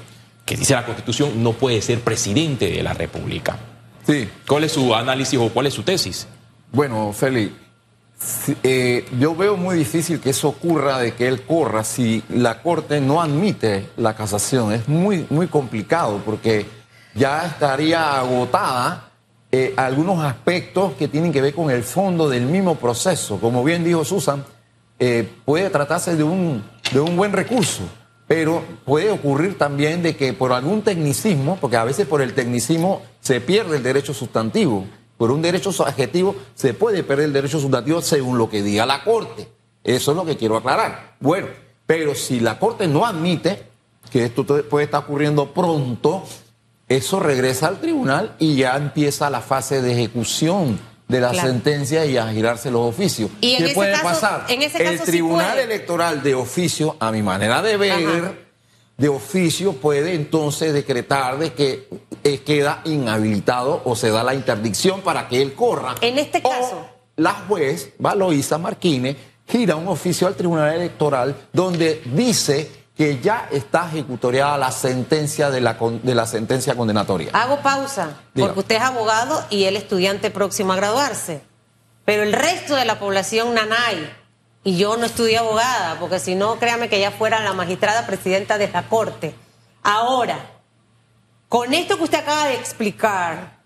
que 0.46 0.56
dice 0.56 0.72
la 0.74 0.86
Constitución 0.86 1.42
no 1.42 1.52
puede 1.52 1.82
ser 1.82 2.00
presidente 2.00 2.70
de 2.70 2.82
la 2.82 2.94
República. 2.94 3.58
Sí. 4.06 4.26
¿Cuál 4.48 4.64
es 4.64 4.72
su 4.72 4.94
análisis 4.94 5.38
o 5.38 5.50
cuál 5.50 5.66
es 5.66 5.74
su 5.74 5.82
tesis? 5.82 6.26
Bueno, 6.72 7.12
Félix 7.12 7.52
eh, 8.62 9.06
yo 9.18 9.34
veo 9.34 9.56
muy 9.56 9.76
difícil 9.76 10.20
que 10.20 10.30
eso 10.30 10.48
ocurra, 10.48 10.98
de 10.98 11.14
que 11.14 11.26
él 11.26 11.42
corra, 11.42 11.84
si 11.84 12.22
la 12.28 12.60
Corte 12.62 13.00
no 13.00 13.22
admite 13.22 13.88
la 13.96 14.14
casación. 14.14 14.72
Es 14.72 14.88
muy, 14.88 15.26
muy 15.30 15.46
complicado 15.46 16.20
porque 16.24 16.66
ya 17.14 17.46
estaría 17.46 18.18
agotada 18.18 19.10
eh, 19.50 19.72
algunos 19.76 20.22
aspectos 20.22 20.92
que 20.94 21.08
tienen 21.08 21.32
que 21.32 21.40
ver 21.40 21.54
con 21.54 21.70
el 21.70 21.82
fondo 21.82 22.28
del 22.28 22.44
mismo 22.44 22.74
proceso. 22.74 23.40
Como 23.40 23.64
bien 23.64 23.84
dijo 23.84 24.04
Susan, 24.04 24.44
eh, 24.98 25.28
puede 25.46 25.70
tratarse 25.70 26.14
de 26.14 26.22
un, 26.22 26.62
de 26.92 27.00
un 27.00 27.16
buen 27.16 27.32
recurso, 27.32 27.84
pero 28.28 28.62
puede 28.84 29.10
ocurrir 29.10 29.56
también 29.56 30.02
de 30.02 30.14
que 30.14 30.34
por 30.34 30.52
algún 30.52 30.82
tecnicismo, 30.82 31.56
porque 31.58 31.78
a 31.78 31.84
veces 31.84 32.06
por 32.06 32.20
el 32.20 32.34
tecnicismo 32.34 33.00
se 33.20 33.40
pierde 33.40 33.78
el 33.78 33.82
derecho 33.82 34.12
sustantivo 34.12 34.84
por 35.20 35.30
un 35.30 35.42
derecho 35.42 35.70
subjetivo 35.70 36.34
se 36.54 36.72
puede 36.72 37.02
perder 37.02 37.26
el 37.26 37.34
derecho 37.34 37.60
sustantivo 37.60 38.00
según 38.00 38.38
lo 38.38 38.48
que 38.48 38.62
diga 38.62 38.86
la 38.86 39.04
Corte. 39.04 39.46
Eso 39.84 40.12
es 40.12 40.16
lo 40.16 40.24
que 40.24 40.38
quiero 40.38 40.56
aclarar. 40.56 41.16
Bueno, 41.20 41.48
pero 41.84 42.14
si 42.14 42.40
la 42.40 42.58
Corte 42.58 42.88
no 42.88 43.04
admite 43.04 43.64
que 44.10 44.24
esto 44.24 44.46
puede 44.46 44.86
estar 44.86 45.02
ocurriendo 45.02 45.52
pronto, 45.52 46.24
eso 46.88 47.20
regresa 47.20 47.68
al 47.68 47.80
tribunal 47.82 48.34
y 48.38 48.56
ya 48.56 48.74
empieza 48.78 49.28
la 49.28 49.42
fase 49.42 49.82
de 49.82 49.92
ejecución 49.92 50.80
de 51.06 51.20
la 51.20 51.32
Claro. 51.32 51.48
sentencia 51.48 52.06
y 52.06 52.16
a 52.16 52.26
girarse 52.32 52.70
los 52.70 52.88
oficios. 52.88 53.30
Y 53.42 53.50
en 53.52 53.58
¿Qué 53.58 53.64
ese 53.66 53.74
puede 53.74 53.92
caso- 53.92 54.04
pasar? 54.04 54.46
en 54.48 54.62
ese 54.62 54.78
el 54.78 54.84
caso 54.92 55.04
sí 55.04 55.10
tribunal 55.10 55.58
electoral 55.58 56.22
de 56.22 56.34
oficio, 56.34 56.96
a 56.98 57.12
mi 57.12 57.20
manera 57.22 57.60
de 57.60 57.76
ver, 57.76 57.92
Ajá. 57.92 58.32
De 59.00 59.08
oficio 59.08 59.72
puede 59.72 60.14
entonces 60.14 60.72
decretar 60.74 61.38
de 61.38 61.52
que 61.54 61.88
eh, 62.22 62.38
queda 62.40 62.82
inhabilitado 62.84 63.80
o 63.84 63.96
se 63.96 64.10
da 64.10 64.22
la 64.22 64.34
interdicción 64.34 65.00
para 65.00 65.26
que 65.26 65.40
él 65.40 65.54
corra. 65.54 65.94
En 66.02 66.18
este 66.18 66.38
O 66.44 66.50
caso. 66.50 66.86
la 67.16 67.32
juez, 67.48 67.94
Valoisa 67.98 68.58
Martínez, 68.58 69.16
gira 69.48 69.74
un 69.76 69.88
oficio 69.88 70.26
al 70.26 70.34
Tribunal 70.34 70.74
Electoral 70.74 71.34
donde 71.52 72.02
dice 72.14 72.70
que 72.96 73.18
ya 73.20 73.48
está 73.50 73.86
ejecutoriada 73.88 74.58
la 74.58 74.70
sentencia 74.70 75.48
de 75.50 75.62
la, 75.62 75.78
con- 75.78 76.02
de 76.02 76.14
la 76.14 76.26
sentencia 76.26 76.74
condenatoria. 76.76 77.30
Hago 77.32 77.60
pausa, 77.62 78.20
porque 78.34 78.60
usted 78.60 78.76
es 78.76 78.82
abogado 78.82 79.42
y 79.48 79.64
él 79.64 79.76
estudiante 79.76 80.30
próximo 80.30 80.74
a 80.74 80.76
graduarse. 80.76 81.40
Pero 82.04 82.22
el 82.22 82.32
resto 82.34 82.76
de 82.76 82.84
la 82.84 82.98
población 82.98 83.54
nanay, 83.54 84.10
y 84.62 84.76
yo 84.76 84.96
no 84.96 85.06
estudié 85.06 85.38
abogada, 85.38 85.98
porque 85.98 86.18
si 86.18 86.34
no, 86.34 86.58
créame 86.58 86.88
que 86.88 87.00
ya 87.00 87.10
fuera 87.10 87.40
la 87.40 87.52
magistrada 87.52 88.06
presidenta 88.06 88.58
de 88.58 88.68
la 88.68 88.88
Corte. 88.88 89.34
Ahora, 89.82 90.38
con 91.48 91.72
esto 91.72 91.96
que 91.96 92.04
usted 92.04 92.18
acaba 92.18 92.46
de 92.46 92.54
explicar, 92.56 93.58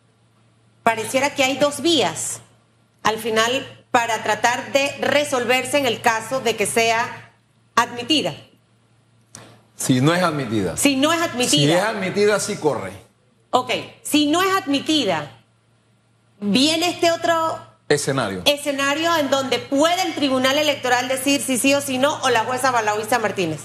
pareciera 0.82 1.34
que 1.34 1.42
hay 1.44 1.56
dos 1.56 1.80
vías 1.80 2.40
al 3.02 3.18
final 3.18 3.84
para 3.90 4.22
tratar 4.22 4.72
de 4.72 4.96
resolverse 5.00 5.78
en 5.78 5.86
el 5.86 6.00
caso 6.00 6.40
de 6.40 6.56
que 6.56 6.66
sea 6.66 7.32
admitida. 7.74 8.34
Si 9.76 10.00
no 10.00 10.14
es 10.14 10.22
admitida. 10.22 10.76
Si 10.76 10.96
no 10.96 11.12
es 11.12 11.18
Si 11.18 11.24
es 11.24 11.30
admitida, 11.32 11.88
admitida, 11.88 12.40
sí 12.40 12.56
corre. 12.56 12.92
ok, 13.50 13.70
si 14.02 14.26
no 14.26 14.40
es 14.42 14.54
admitida, 14.56 15.42
viene 16.40 16.90
este 16.90 17.10
otro 17.10 17.58
Escenario. 17.94 18.42
escenario 18.44 19.16
en 19.16 19.30
donde 19.30 19.58
puede 19.58 20.02
el 20.02 20.14
Tribunal 20.14 20.58
Electoral 20.58 21.08
decir 21.08 21.40
si 21.40 21.58
sí 21.58 21.74
o 21.74 21.80
si 21.80 21.98
no, 21.98 22.18
o 22.22 22.30
la 22.30 22.44
jueza 22.44 22.70
Balaúisa 22.70 23.18
Martínez. 23.18 23.60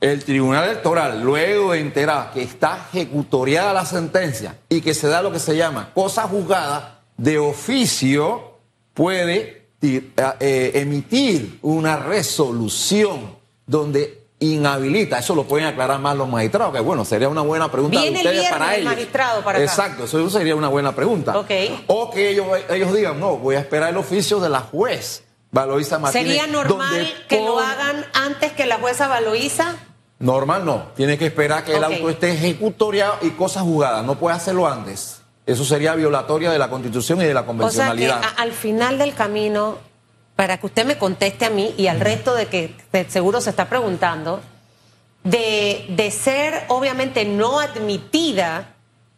El 0.00 0.24
Tribunal 0.24 0.64
Electoral, 0.68 1.22
luego 1.22 1.72
de 1.72 1.80
enterar 1.80 2.32
que 2.32 2.42
está 2.42 2.88
ejecutoriada 2.92 3.72
la 3.72 3.86
sentencia 3.86 4.56
y 4.68 4.80
que 4.80 4.94
se 4.94 5.06
da 5.06 5.22
lo 5.22 5.30
que 5.30 5.38
se 5.38 5.56
llama 5.56 5.90
cosa 5.94 6.22
juzgada, 6.22 7.00
de 7.16 7.38
oficio 7.38 8.58
puede 8.94 9.68
ti- 9.78 10.12
eh, 10.40 10.72
emitir 10.74 11.58
una 11.62 11.96
resolución 11.96 13.36
donde 13.66 14.21
inhabilita, 14.42 15.18
eso 15.18 15.34
lo 15.34 15.44
pueden 15.44 15.66
aclarar 15.66 15.98
más 16.00 16.16
los 16.16 16.28
magistrados, 16.28 16.74
que 16.74 16.80
bueno, 16.80 17.04
sería 17.04 17.28
una 17.28 17.42
buena 17.42 17.70
pregunta 17.70 18.00
Viene 18.00 18.22
de 18.22 18.28
ustedes 18.28 18.50
para 18.50 18.74
el 18.74 18.80
ellos. 18.82 18.92
magistrado 18.92 19.42
para 19.44 19.58
acá. 19.58 19.64
Exacto, 19.64 20.04
eso 20.04 20.30
sería 20.30 20.54
una 20.56 20.68
buena 20.68 20.94
pregunta. 20.94 21.36
Ok. 21.38 21.50
O 21.86 22.10
que 22.10 22.30
ellos, 22.30 22.46
ellos 22.70 22.92
digan, 22.94 23.18
no, 23.20 23.36
voy 23.36 23.56
a 23.56 23.60
esperar 23.60 23.90
el 23.90 23.96
oficio 23.96 24.40
de 24.40 24.48
la 24.48 24.60
juez. 24.60 25.24
Valoisa 25.50 25.98
Martínez, 25.98 26.26
¿Sería 26.28 26.46
normal 26.46 27.12
que 27.28 27.38
lo 27.40 27.58
hagan 27.58 28.06
antes 28.14 28.52
que 28.52 28.64
la 28.66 28.76
jueza 28.78 29.06
Baloísa? 29.06 29.76
Normal 30.18 30.64
no. 30.64 30.84
Tiene 30.96 31.18
que 31.18 31.26
esperar 31.26 31.62
que 31.64 31.74
el 31.76 31.84
auto 31.84 32.08
esté 32.08 32.32
ejecutoriado 32.32 33.16
y 33.22 33.30
cosas 33.30 33.62
jugadas. 33.64 34.04
No 34.04 34.14
puede 34.18 34.36
hacerlo 34.36 34.66
antes. 34.66 35.20
Eso 35.44 35.64
sería 35.64 35.94
violatoria 35.94 36.50
de 36.52 36.58
la 36.58 36.70
Constitución 36.70 37.20
y 37.20 37.24
de 37.24 37.34
la 37.34 37.40
O 37.40 37.44
sea 37.44 37.52
que 37.52 37.58
convencionalidad. 37.58 38.22
a- 38.22 38.40
al 38.40 38.52
final 38.52 38.96
del 38.98 39.12
camino, 39.14 39.76
para 40.36 40.58
que 40.58 40.66
usted 40.66 40.86
me 40.86 40.98
conteste 40.98 41.44
a 41.44 41.50
mí 41.50 41.74
y 41.76 41.86
al 41.86 42.00
resto 42.00 42.34
de 42.34 42.46
que 42.46 42.74
de 42.92 43.08
seguro 43.10 43.40
se 43.40 43.50
está 43.50 43.68
preguntando, 43.68 44.40
de, 45.24 45.86
de 45.90 46.10
ser 46.10 46.64
obviamente 46.68 47.24
no 47.24 47.60
admitida, 47.60 48.74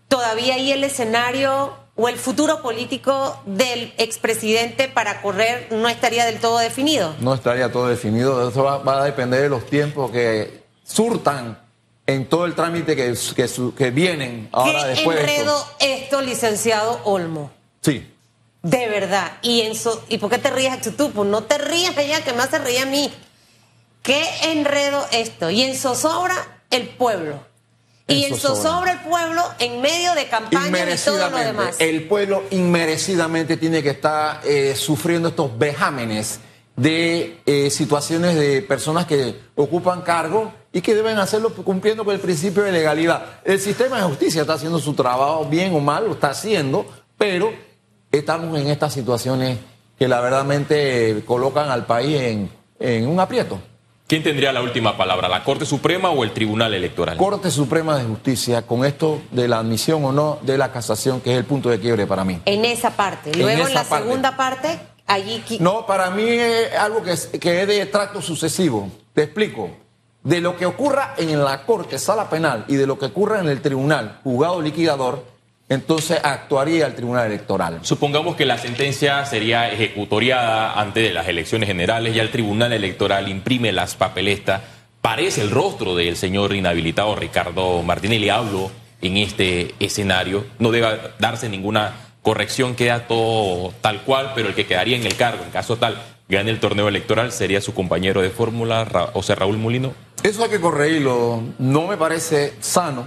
todavía 0.08 0.54
hay 0.54 0.72
el 0.72 0.84
escenario 0.84 1.74
o 1.96 2.08
el 2.08 2.16
futuro 2.16 2.60
político 2.60 3.40
del 3.46 3.94
expresidente 3.98 4.88
para 4.88 5.22
correr 5.22 5.68
no 5.70 5.88
estaría 5.88 6.26
del 6.26 6.40
todo 6.40 6.58
definido. 6.58 7.14
No 7.20 7.34
estaría 7.34 7.70
todo 7.70 7.86
definido. 7.86 8.48
Eso 8.48 8.64
va, 8.64 8.78
va 8.78 9.02
a 9.02 9.04
depender 9.04 9.42
de 9.42 9.48
los 9.48 9.66
tiempos 9.66 10.10
que 10.10 10.64
surtan 10.84 11.58
en 12.06 12.26
todo 12.26 12.44
el 12.44 12.54
trámite 12.54 12.96
que, 12.96 13.14
que, 13.76 13.90
vienen 13.90 14.48
ahora 14.52 14.82
¿Qué 14.82 14.88
después 14.88 15.16
de 15.16 15.22
enredo 15.22 15.58
esto. 15.58 15.76
esto, 15.80 16.22
licenciado 16.22 17.00
Olmo? 17.04 17.50
Sí. 17.80 18.13
De 18.64 18.88
verdad. 18.88 19.32
¿Y, 19.42 19.60
en 19.60 19.74
so- 19.74 20.02
¿Y 20.08 20.16
por 20.18 20.30
qué 20.30 20.38
te 20.38 20.50
ríes 20.50 20.80
tú? 20.96 21.10
Pues 21.12 21.28
no 21.28 21.42
te 21.44 21.58
rías 21.58 21.96
ella, 21.98 22.24
que 22.24 22.32
me 22.32 22.42
hace 22.42 22.58
reír 22.58 22.80
a 22.80 22.86
mí. 22.86 23.12
¿Qué 24.02 24.24
enredo 24.50 25.06
esto? 25.12 25.50
Y 25.50 25.62
en 25.62 25.76
zozobra 25.76 26.34
el 26.70 26.88
pueblo. 26.88 27.40
Y 28.06 28.24
En 28.24 28.36
zozobra. 28.36 28.92
el 28.92 28.98
pueblo 29.00 29.42
en 29.58 29.80
medio 29.82 30.14
de 30.14 30.28
campaña 30.28 30.90
y 30.90 30.96
todo 30.98 31.30
lo 31.30 31.36
demás. 31.38 31.76
El 31.78 32.08
pueblo 32.08 32.42
inmerecidamente 32.50 33.56
tiene 33.58 33.82
que 33.82 33.90
estar 33.90 34.40
eh, 34.44 34.74
sufriendo 34.76 35.28
estos 35.28 35.56
vejámenes 35.58 36.40
de 36.76 37.40
eh, 37.46 37.70
situaciones 37.70 38.34
de 38.34 38.62
personas 38.62 39.06
que 39.06 39.40
ocupan 39.56 40.00
cargos 40.02 40.50
y 40.72 40.80
que 40.80 40.94
deben 40.94 41.18
hacerlo 41.18 41.54
cumpliendo 41.54 42.04
con 42.04 42.14
el 42.14 42.20
principio 42.20 42.62
de 42.62 42.72
legalidad. 42.72 43.40
El 43.44 43.60
sistema 43.60 43.98
de 43.98 44.02
justicia 44.04 44.40
está 44.40 44.54
haciendo 44.54 44.78
su 44.78 44.94
trabajo 44.94 45.44
bien 45.46 45.74
o 45.74 45.80
mal, 45.80 46.06
lo 46.06 46.12
está 46.14 46.30
haciendo, 46.30 46.84
pero 47.16 47.52
estamos 48.18 48.58
en 48.58 48.68
estas 48.68 48.92
situaciones 48.92 49.58
que 49.98 50.08
la 50.08 50.20
verdadmente 50.20 51.22
colocan 51.26 51.70
al 51.70 51.86
país 51.86 52.20
en, 52.20 52.50
en 52.78 53.08
un 53.08 53.20
aprieto. 53.20 53.60
¿Quién 54.06 54.22
tendría 54.22 54.52
la 54.52 54.60
última 54.60 54.98
palabra, 54.98 55.30
la 55.30 55.42
Corte 55.42 55.64
Suprema 55.64 56.10
o 56.10 56.24
el 56.24 56.32
Tribunal 56.32 56.74
Electoral? 56.74 57.16
Corte 57.16 57.50
Suprema 57.50 57.96
de 57.96 58.04
Justicia 58.04 58.62
con 58.62 58.84
esto 58.84 59.22
de 59.30 59.48
la 59.48 59.60
admisión 59.60 60.04
o 60.04 60.12
no 60.12 60.38
de 60.42 60.58
la 60.58 60.70
casación, 60.70 61.22
que 61.22 61.32
es 61.32 61.38
el 61.38 61.44
punto 61.46 61.70
de 61.70 61.80
quiebre 61.80 62.06
para 62.06 62.22
mí. 62.22 62.38
En 62.44 62.66
esa 62.66 62.90
parte. 62.90 63.34
Luego 63.34 63.66
en, 63.66 63.72
la 63.72 63.84
parte. 63.84 64.04
segunda 64.04 64.36
parte, 64.36 64.78
allí... 65.06 65.42
No, 65.58 65.86
para 65.86 66.10
mí 66.10 66.22
es 66.28 66.74
algo 66.74 67.02
que 67.02 67.12
es, 67.12 67.28
que 67.28 67.62
es 67.62 67.66
de 67.66 67.86
tracto 67.86 68.20
sucesivo. 68.20 68.90
Te 69.14 69.22
explico. 69.22 69.70
De 70.22 70.42
lo 70.42 70.56
que 70.56 70.66
ocurra 70.66 71.14
en 71.16 71.42
la 71.42 71.64
Corte, 71.64 71.98
Sala 71.98 72.28
Penal, 72.28 72.66
y 72.68 72.76
de 72.76 72.86
lo 72.86 72.98
que 72.98 73.06
ocurra 73.06 73.40
en 73.40 73.48
el 73.48 73.62
Tribunal, 73.62 74.20
juzgado 74.22 74.60
liquidador, 74.60 75.24
entonces 75.68 76.18
actuaría 76.22 76.86
el 76.86 76.94
Tribunal 76.94 77.26
Electoral. 77.26 77.78
Supongamos 77.82 78.36
que 78.36 78.44
la 78.44 78.58
sentencia 78.58 79.24
sería 79.24 79.70
ejecutoriada 79.70 80.78
antes 80.80 81.02
de 81.08 81.14
las 81.14 81.26
elecciones 81.28 81.68
generales, 81.68 82.14
ya 82.14 82.22
el 82.22 82.30
Tribunal 82.30 82.72
Electoral 82.72 83.28
imprime 83.28 83.72
las 83.72 83.94
papeletas, 83.94 84.62
parece 85.00 85.40
el 85.42 85.50
rostro 85.50 85.94
del 85.96 86.16
señor 86.16 86.54
inhabilitado 86.54 87.14
Ricardo 87.16 87.82
Martinelli, 87.82 88.28
hablo 88.28 88.70
en 89.02 89.16
este 89.18 89.74
escenario, 89.80 90.44
no 90.58 90.70
debe 90.70 90.98
darse 91.18 91.48
ninguna 91.48 91.94
corrección, 92.22 92.74
queda 92.74 93.06
todo 93.06 93.72
tal 93.82 94.02
cual, 94.02 94.32
pero 94.34 94.48
el 94.48 94.54
que 94.54 94.66
quedaría 94.66 94.96
en 94.96 95.04
el 95.06 95.16
cargo, 95.16 95.44
en 95.44 95.50
caso 95.50 95.76
tal, 95.76 96.00
gane 96.28 96.50
el 96.50 96.58
torneo 96.60 96.88
electoral, 96.88 97.32
sería 97.32 97.60
su 97.60 97.74
compañero 97.74 98.22
de 98.22 98.30
fórmula, 98.30 98.84
Ra- 98.86 99.10
sea, 99.22 99.34
Raúl 99.34 99.58
Molino. 99.58 99.92
Eso 100.22 100.42
hay 100.44 100.48
que 100.48 100.60
corregirlo. 100.60 101.42
No 101.58 101.86
me 101.86 101.98
parece 101.98 102.54
sano 102.60 103.04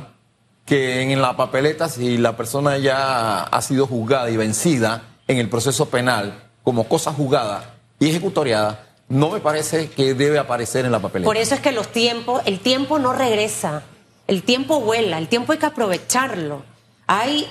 que 0.68 1.02
en 1.02 1.22
la 1.22 1.38
papeleta, 1.38 1.88
si 1.88 2.18
la 2.18 2.36
persona 2.36 2.78
ya 2.78 3.42
ha 3.44 3.62
sido 3.62 3.88
juzgada 3.88 4.30
y 4.30 4.36
vencida 4.36 5.02
en 5.28 5.38
el 5.38 5.50
proceso 5.50 5.90
penal 5.90 6.44
como 6.62 6.90
cosa 6.90 7.14
juzgada 7.14 7.76
y 8.00 8.10
ejecutoriada, 8.10 8.86
no 9.08 9.30
me 9.30 9.40
parece 9.40 9.90
que 9.90 10.14
debe 10.14 10.38
aparecer 10.38 10.86
en 10.86 10.92
la 10.92 11.00
papeleta. 11.00 11.30
Por 11.30 11.38
eso 11.38 11.56
es 11.56 11.62
que 11.62 11.72
los 11.72 11.88
tiempos, 11.88 12.42
el 12.46 12.60
tiempo 12.60 13.00
no 13.00 13.14
regresa, 13.14 13.84
el 14.28 14.44
tiempo 14.44 14.82
vuela, 14.82 15.18
el 15.18 15.30
tiempo 15.30 15.54
hay 15.54 15.58
que 15.58 15.66
aprovecharlo. 15.66 16.64
Hay, 17.08 17.48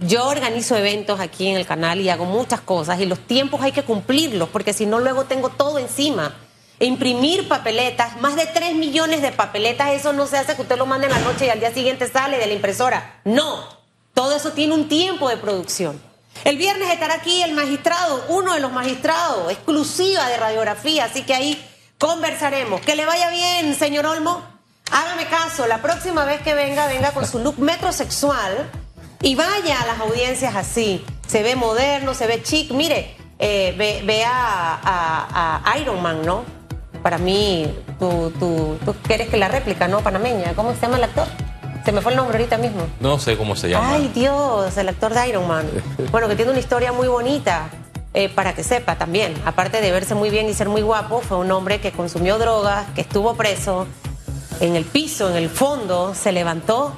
yo 0.00 0.26
organizo 0.26 0.76
eventos 0.76 1.20
aquí 1.20 1.48
en 1.48 1.58
el 1.58 1.66
canal 1.66 2.00
y 2.00 2.08
hago 2.08 2.24
muchas 2.24 2.62
cosas 2.62 2.98
y 3.00 3.04
los 3.04 3.18
tiempos 3.18 3.60
hay 3.60 3.72
que 3.72 3.82
cumplirlos 3.82 4.48
porque 4.48 4.72
si 4.72 4.86
no 4.86 4.98
luego 4.98 5.24
tengo 5.24 5.50
todo 5.50 5.78
encima. 5.78 6.34
Imprimir 6.78 7.48
papeletas, 7.48 8.20
más 8.20 8.36
de 8.36 8.46
3 8.46 8.74
millones 8.74 9.22
de 9.22 9.32
papeletas, 9.32 9.92
eso 9.92 10.12
no 10.12 10.26
se 10.26 10.36
hace 10.36 10.54
que 10.54 10.62
usted 10.62 10.76
lo 10.76 10.86
mande 10.86 11.06
en 11.06 11.12
la 11.12 11.20
noche 11.20 11.46
y 11.46 11.48
al 11.48 11.60
día 11.60 11.72
siguiente 11.72 12.08
sale 12.08 12.38
de 12.38 12.46
la 12.46 12.52
impresora. 12.52 13.20
No, 13.24 13.66
todo 14.12 14.36
eso 14.36 14.52
tiene 14.52 14.74
un 14.74 14.88
tiempo 14.88 15.28
de 15.28 15.36
producción. 15.38 16.00
El 16.44 16.58
viernes 16.58 16.90
estará 16.90 17.14
aquí 17.14 17.42
el 17.42 17.52
magistrado, 17.52 18.24
uno 18.28 18.54
de 18.54 18.60
los 18.60 18.72
magistrados, 18.72 19.50
exclusiva 19.50 20.28
de 20.28 20.36
radiografía, 20.36 21.04
así 21.04 21.22
que 21.22 21.34
ahí 21.34 21.66
conversaremos. 21.98 22.80
Que 22.82 22.94
le 22.94 23.06
vaya 23.06 23.30
bien, 23.30 23.74
señor 23.74 24.06
Olmo. 24.06 24.42
Hágame 24.90 25.26
caso, 25.26 25.66
la 25.66 25.82
próxima 25.82 26.24
vez 26.24 26.42
que 26.42 26.54
venga, 26.54 26.86
venga 26.86 27.12
con 27.12 27.26
su 27.26 27.38
look 27.38 27.58
metrosexual 27.58 28.70
y 29.22 29.34
vaya 29.34 29.80
a 29.80 29.86
las 29.86 30.00
audiencias 30.00 30.54
así. 30.54 31.04
Se 31.26 31.42
ve 31.42 31.56
moderno, 31.56 32.14
se 32.14 32.26
ve 32.26 32.42
chic. 32.42 32.70
Mire, 32.70 33.16
eh, 33.38 33.74
ve, 33.76 34.24
a, 34.26 35.74
Iron 35.80 36.00
Man, 36.00 36.24
¿no? 36.24 36.44
Para 37.06 37.18
mí, 37.18 37.72
tú, 38.00 38.32
tú, 38.36 38.76
tú 38.84 38.92
quieres 39.06 39.28
que 39.28 39.36
la 39.36 39.46
réplica, 39.46 39.86
¿no? 39.86 40.00
Panameña. 40.00 40.54
¿Cómo 40.56 40.74
se 40.74 40.80
llama 40.80 40.96
el 40.96 41.04
actor? 41.04 41.28
Se 41.84 41.92
me 41.92 42.00
fue 42.00 42.10
el 42.10 42.16
nombre 42.16 42.36
ahorita 42.36 42.58
mismo. 42.58 42.82
No 42.98 43.20
sé 43.20 43.36
cómo 43.36 43.54
se 43.54 43.68
llama. 43.70 43.92
Ay, 43.92 44.10
Dios, 44.12 44.76
el 44.76 44.88
actor 44.88 45.14
de 45.14 45.28
Iron 45.28 45.46
Man. 45.46 45.70
Bueno, 46.10 46.26
que 46.26 46.34
tiene 46.34 46.50
una 46.50 46.58
historia 46.58 46.90
muy 46.90 47.06
bonita. 47.06 47.68
Eh, 48.12 48.28
para 48.28 48.56
que 48.56 48.64
sepa 48.64 48.96
también, 48.96 49.34
aparte 49.44 49.80
de 49.80 49.92
verse 49.92 50.16
muy 50.16 50.30
bien 50.30 50.48
y 50.48 50.54
ser 50.54 50.68
muy 50.68 50.82
guapo, 50.82 51.20
fue 51.20 51.36
un 51.36 51.48
hombre 51.52 51.80
que 51.80 51.92
consumió 51.92 52.38
drogas, 52.38 52.86
que 52.96 53.02
estuvo 53.02 53.36
preso 53.36 53.86
en 54.58 54.74
el 54.74 54.84
piso, 54.84 55.30
en 55.30 55.36
el 55.36 55.48
fondo, 55.48 56.12
se 56.12 56.32
levantó 56.32 56.92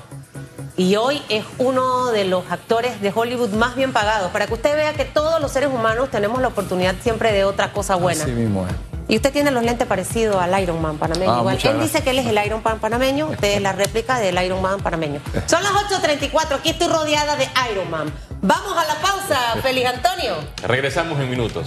y 0.79 0.97
hoy 0.97 1.21
es 1.29 1.45
uno 1.59 2.13
de 2.13 2.25
los 2.25 2.51
actores 2.51 3.03
de 3.03 3.13
Hollywood 3.15 3.51
más 3.51 3.77
bien 3.77 3.93
pagados. 3.93 4.31
Para 4.31 4.47
que 4.47 4.55
usted 4.55 4.75
vea 4.75 4.95
que 4.95 5.05
todos 5.05 5.39
los 5.39 5.53
seres 5.53 5.69
humanos 5.69 6.11
tenemos 6.11 6.41
la 6.41 6.49
oportunidad 6.49 6.95
siempre 7.03 7.31
de 7.33 7.45
otra 7.45 7.75
cosa 7.75 7.97
buena. 7.97 8.23
Así 8.23 8.33
mismo 8.33 8.67
es. 8.67 8.88
Y 9.09 9.17
usted 9.17 9.33
tiene 9.33 9.51
los 9.51 9.63
lentes 9.65 9.87
parecidos 9.87 10.37
al 10.37 10.61
Iron 10.63 10.81
Man 10.83 10.99
panameño. 10.99 11.33
Ah, 11.35 11.39
Igual. 11.41 11.59
Él 11.63 11.81
dice 11.81 12.03
que 12.03 12.11
él 12.11 12.19
es 12.19 12.27
el 12.27 12.39
Iron 12.45 12.61
Man 12.63 12.79
panameño, 12.79 13.27
usted 13.29 13.57
es 13.57 13.63
la 13.63 13.73
réplica 13.73 14.19
del 14.19 14.43
Iron 14.45 14.61
Man 14.61 14.81
panameño. 14.81 15.21
Son 15.47 15.63
las 15.63 15.73
8.34, 15.73 16.57
aquí 16.57 16.71
estoy 16.71 16.89
rodeada 16.89 17.37
de 17.37 17.49
Iron 17.73 17.91
Man. 17.91 18.13
Vamos 18.43 18.77
a 18.77 18.85
la 18.85 18.95
pausa, 19.01 19.57
Feliz 19.63 19.87
Antonio. 19.87 20.37
Regresamos 20.63 21.19
en 21.21 21.31
minutos. 21.31 21.67